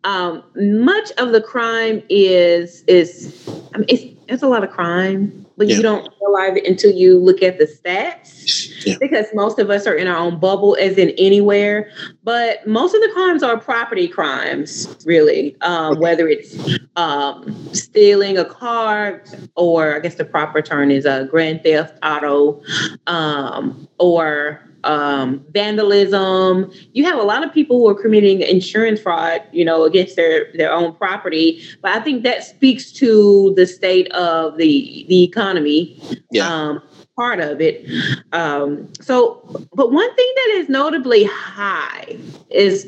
[0.04, 5.44] um, much of the crime is is I mean, it's, it's a lot of crime
[5.60, 5.76] but yeah.
[5.76, 8.96] you don't realize it until you look at the stats yeah.
[8.98, 11.90] because most of us are in our own bubble as in anywhere
[12.24, 16.00] but most of the crimes are property crimes really um, okay.
[16.00, 16.56] whether it's
[16.96, 19.22] um, stealing a car
[19.54, 22.62] or i guess the proper term is a grand theft auto
[23.06, 26.70] um, or um, vandalism.
[26.92, 30.52] You have a lot of people who are committing insurance fraud, you know, against their
[30.54, 31.62] their own property.
[31.82, 36.00] But I think that speaks to the state of the the economy.
[36.30, 36.48] Yeah.
[36.48, 36.82] Um,
[37.16, 37.86] part of it.
[38.32, 39.42] Um, so,
[39.74, 42.16] but one thing that is notably high
[42.48, 42.86] is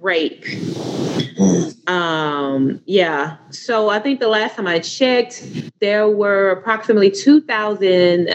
[0.00, 0.44] rape.
[1.86, 3.36] Um, yeah.
[3.50, 5.46] So I think the last time I checked,
[5.80, 8.28] there were approximately 2,000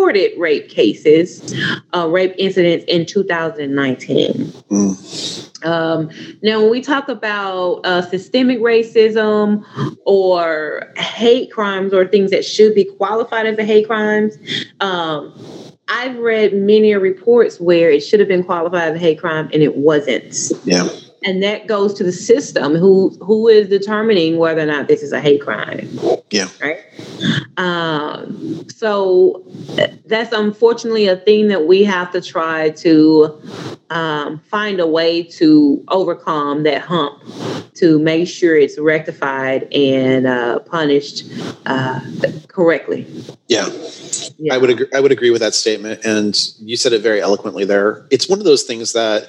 [0.00, 1.54] reported rape cases,
[1.94, 4.34] uh, rape incidents in 2019.
[4.70, 5.66] Mm.
[5.66, 6.10] Um,
[6.42, 9.62] now, when we talk about uh, systemic racism
[10.06, 14.38] or hate crimes or things that should be qualified as a hate crimes,
[14.80, 15.34] um,
[15.88, 19.62] I've read many reports where it should have been qualified as a hate crime and
[19.62, 20.34] it wasn't.
[20.64, 20.88] Yeah.
[21.24, 25.12] And that goes to the system who who is determining whether or not this is
[25.12, 25.86] a hate crime.
[26.30, 26.48] Yeah.
[26.62, 26.78] Right.
[27.60, 29.44] Um, so
[30.06, 33.38] that's unfortunately a thing that we have to try to
[33.90, 37.22] um, find a way to overcome that hump
[37.74, 41.24] to make sure it's rectified and uh, punished
[41.66, 42.00] uh,
[42.48, 43.06] correctly.
[43.48, 43.68] Yeah.
[44.38, 44.54] yeah.
[44.54, 44.86] I would agree.
[44.94, 48.06] I would agree with that statement, and you said it very eloquently there.
[48.10, 49.24] It's one of those things that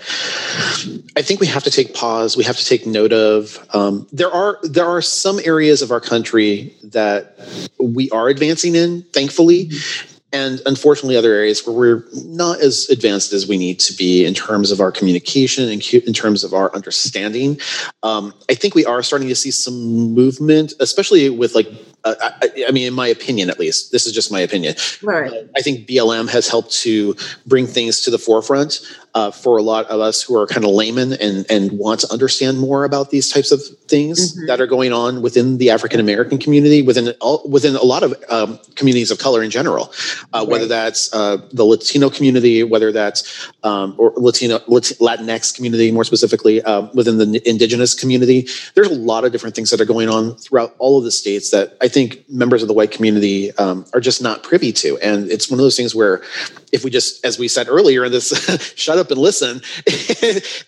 [1.16, 2.38] I think we have to take pause.
[2.38, 3.66] We have to take note of.
[3.74, 7.40] Um, there are there are some areas of our country that
[7.80, 9.67] we are advancing in, thankfully.
[9.67, 10.07] Mm-hmm.
[10.34, 14.34] And unfortunately other areas where we're not as advanced as we need to be in
[14.34, 17.59] terms of our communication and in terms of our understanding.
[18.01, 21.67] Um, i think we are starting to see some movement especially with like
[22.03, 23.91] uh, I, I, mean in my opinion at least.
[23.91, 24.76] This is just my opinion.
[25.03, 25.34] Right.
[25.57, 27.15] i think blm has helped to
[27.45, 28.80] bring things to the forefront
[29.14, 32.12] uh, for a lot of us who are kind of laymen and, and want to
[32.12, 34.47] understand more about these types of things mm-hmm.
[34.47, 37.14] that are going on within the African American community, within
[37.45, 39.91] within a lot of um, communities of color in general,
[40.34, 40.47] uh, right.
[40.47, 46.62] whether that's uh, the Latino community, whether that's um, or Latino Latinx community more specifically
[46.62, 48.47] uh, within the Indigenous community.
[48.76, 51.51] There's a lot of different things that are going on throughout all of the states
[51.51, 55.30] that I think members of the white community um, are just not privy to, and
[55.30, 56.22] it's one of those things where
[56.72, 58.30] if we just, as we said earlier in this,
[58.76, 59.61] shut up and listen,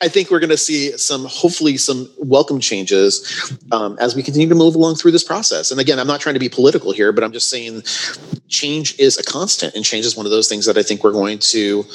[0.01, 4.49] I think we're going to see some, hopefully, some welcome changes um, as we continue
[4.49, 5.71] to move along through this process.
[5.71, 7.83] And again, I'm not trying to be political here, but I'm just saying
[8.47, 11.11] change is a constant, and change is one of those things that I think we're
[11.11, 11.85] going to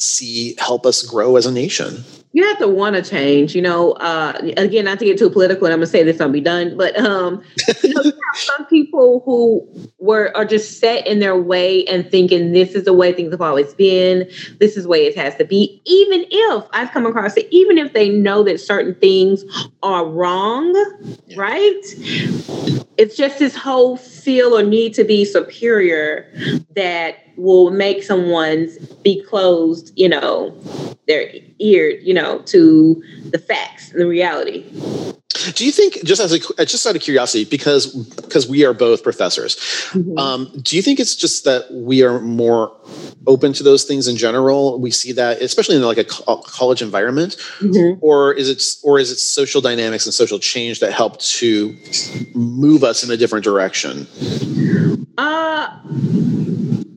[0.00, 3.92] see help us grow as a nation you have to want to change you know
[3.92, 6.76] uh, again not to get too political and i'm gonna say this i'll be done
[6.76, 7.42] but um
[7.82, 9.66] you know you some people who
[9.98, 13.40] were are just set in their way and thinking this is the way things have
[13.40, 14.28] always been
[14.60, 17.78] this is the way it has to be even if i've come across it even
[17.78, 19.44] if they know that certain things
[19.82, 20.72] are wrong
[21.26, 21.40] yeah.
[21.40, 21.82] right
[22.98, 26.30] it's just this whole feel or need to be superior
[26.76, 30.54] that will make someone's be closed, you know,
[31.06, 34.64] their ear, you know, to the facts, and the reality.
[35.54, 39.02] Do you think, just as a just out of curiosity, because because we are both
[39.02, 39.56] professors,
[39.90, 40.18] mm-hmm.
[40.18, 42.74] um, do you think it's just that we are more
[43.26, 44.80] open to those things in general?
[44.80, 47.98] We see that, especially in like a college environment, mm-hmm.
[48.00, 51.76] or is it or is it social dynamics and social change that help to
[52.34, 54.06] move us in a different direction?
[55.16, 55.78] Uh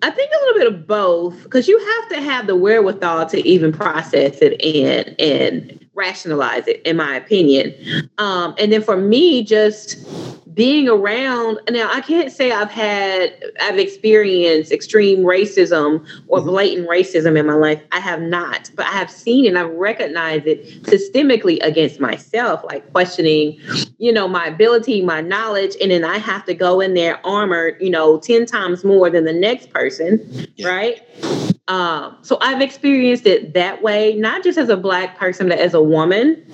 [0.03, 3.47] I think a little bit of both because you have to have the wherewithal to
[3.47, 7.75] even process it and and rationalize it, in my opinion.
[8.17, 9.97] Um, and then for me, just
[10.53, 16.49] being around now, I can't say I've had I've experienced extreme racism or mm-hmm.
[16.49, 17.81] blatant racism in my life.
[17.91, 22.91] I have not, but I have seen and I've recognized it systemically against myself, like
[22.91, 23.59] questioning,
[23.97, 27.77] you know, my ability, my knowledge, and then I have to go in there armored,
[27.79, 30.67] you know, 10 times more than the next person, yeah.
[30.67, 31.50] right?
[31.71, 35.73] Um, so I've experienced it that way, not just as a black person, but as
[35.73, 36.45] a woman.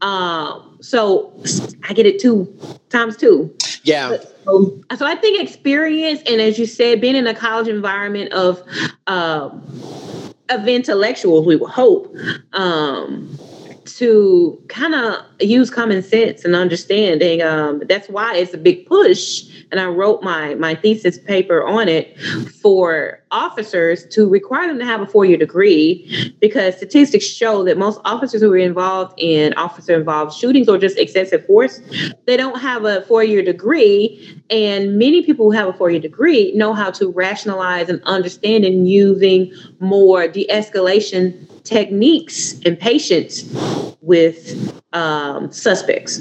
[0.00, 1.38] Um, so
[1.86, 2.46] I get it two
[2.88, 3.54] times two.
[3.82, 4.16] Yeah.
[4.44, 8.62] So, so, I think experience, and as you said, being in a college environment of
[9.06, 9.62] um,
[10.48, 12.14] of intellectuals, we would hope.
[12.54, 13.38] Um,
[13.86, 17.42] to kind of use common sense and understanding.
[17.42, 19.44] Um, that's why it's a big push.
[19.70, 22.18] And I wrote my my thesis paper on it
[22.62, 27.76] for officers to require them to have a four year degree because statistics show that
[27.76, 31.80] most officers who are involved in officer involved shootings or just excessive force,
[32.26, 34.40] they don't have a four year degree.
[34.50, 38.64] And many people who have a four year degree know how to rationalize and understand
[38.64, 43.42] and using more de escalation techniques and patience
[44.00, 46.20] with um, suspects.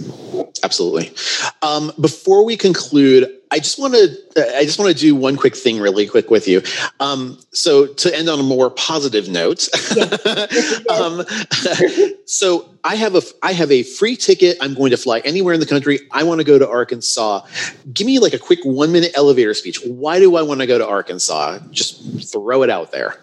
[0.64, 1.14] Absolutely.
[1.62, 5.56] Um, before we conclude, I just want to I just want to do one quick
[5.56, 6.62] thing really quick with you.
[7.00, 9.70] Um, so to end on a more positive note,
[10.90, 11.24] um,
[12.26, 14.58] So I have a I have a free ticket.
[14.62, 16.00] I'm going to fly anywhere in the country.
[16.12, 17.42] I want to go to Arkansas.
[17.94, 19.80] Give me like a quick one minute elevator speech.
[19.86, 21.60] Why do I want to go to Arkansas?
[21.70, 23.18] Just throw it out there.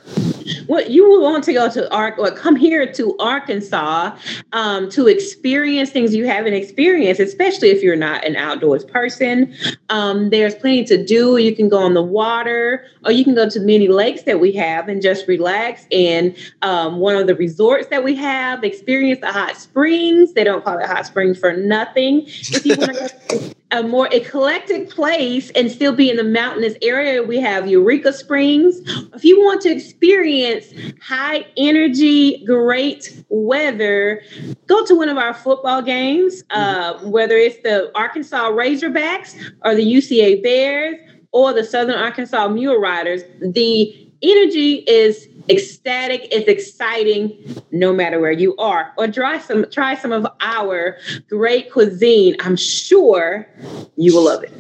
[0.69, 4.17] Well, you will want to go to Ark or come here to Arkansas
[4.53, 9.55] um, to experience things you haven't experienced, especially if you're not an outdoors person.
[9.89, 11.37] Um, there's plenty to do.
[11.37, 14.53] You can go on the water, or you can go to many lakes that we
[14.53, 15.87] have and just relax.
[15.93, 20.35] And um, one of the resorts that we have, experience the hot springs.
[20.35, 22.25] They don't call it hot springs for nothing.
[22.27, 27.23] If you want to a more eclectic place and still be in the mountainous area,
[27.23, 28.81] we have Eureka Springs.
[29.15, 30.67] If you want to experience
[31.01, 34.23] high energy, great weather,
[34.67, 39.85] go to one of our football games, uh, whether it's the Arkansas Razorbacks or the
[39.85, 40.97] UCA Bears
[41.33, 43.23] or the Southern Arkansas Mule Riders.
[43.41, 46.29] The energy is ecstatic.
[46.31, 48.93] It's exciting no matter where you are.
[48.97, 50.97] Or try some try some of our
[51.29, 52.37] great cuisine.
[52.41, 53.49] I'm sure
[53.97, 54.53] you will love it.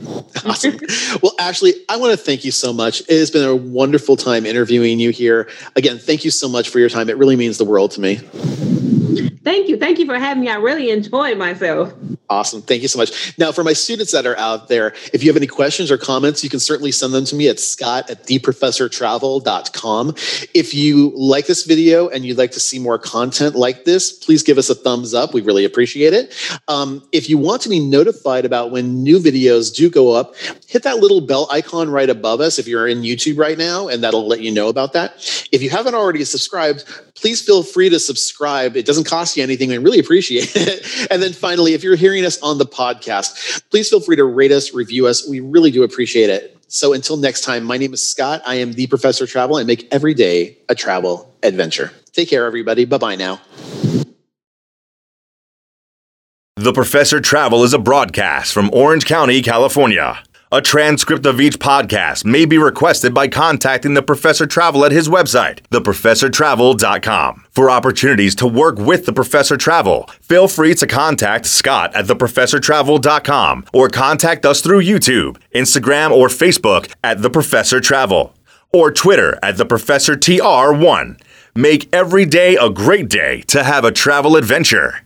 [0.45, 0.79] awesome.
[1.23, 3.01] Well, Ashley, I want to thank you so much.
[3.03, 5.49] It has been a wonderful time interviewing you here.
[5.77, 7.09] Again, thank you so much for your time.
[7.09, 8.21] It really means the world to me.
[9.43, 9.79] Thank you.
[9.79, 10.51] Thank you for having me.
[10.51, 11.95] I really enjoyed myself.
[12.29, 12.61] Awesome.
[12.61, 13.37] Thank you so much.
[13.39, 16.45] Now, for my students that are out there, if you have any questions or comments,
[16.45, 20.15] you can certainly send them to me at scott at theprofessortravel.com.
[20.55, 24.43] If you like this video and you'd like to see more content like this, please
[24.43, 25.33] give us a thumbs up.
[25.33, 26.35] We really appreciate it.
[26.69, 30.37] Um, if you want to be notified about when new videos do go up,
[30.69, 34.05] hit that little bell icon right above us if you're in YouTube right now, and
[34.05, 35.15] that'll let you know about that.
[35.51, 36.85] If you haven't already subscribed,
[37.21, 38.77] please feel free to subscribe.
[38.77, 39.69] It doesn't cost you anything.
[39.69, 41.09] We really appreciate it.
[41.11, 44.53] and then finally, if you're hearing us on the podcast, please feel free to rate
[44.53, 45.29] us, review us.
[45.29, 46.57] We really do appreciate it.
[46.69, 48.43] So until next time, my name is Scott.
[48.47, 51.93] I am the Professor Travel and make every day a travel adventure.
[52.13, 52.85] Take care, everybody.
[52.85, 53.41] Bye bye now.
[56.57, 60.23] The Professor Travel is a broadcast from Orange County, California.
[60.53, 65.09] A transcript of each podcast may be requested by contacting the Professor Travel at his
[65.09, 67.45] website, theprofessortravel.com.
[67.53, 73.67] For opportunities to work with the Professor Travel, feel free to contact Scott at theprofessortravel.com
[73.73, 78.35] or contact us through YouTube, Instagram, or Facebook at The Professor Travel
[78.73, 81.21] or Twitter at The Professor TR1.
[81.55, 85.03] Make every day a great day to have a travel adventure.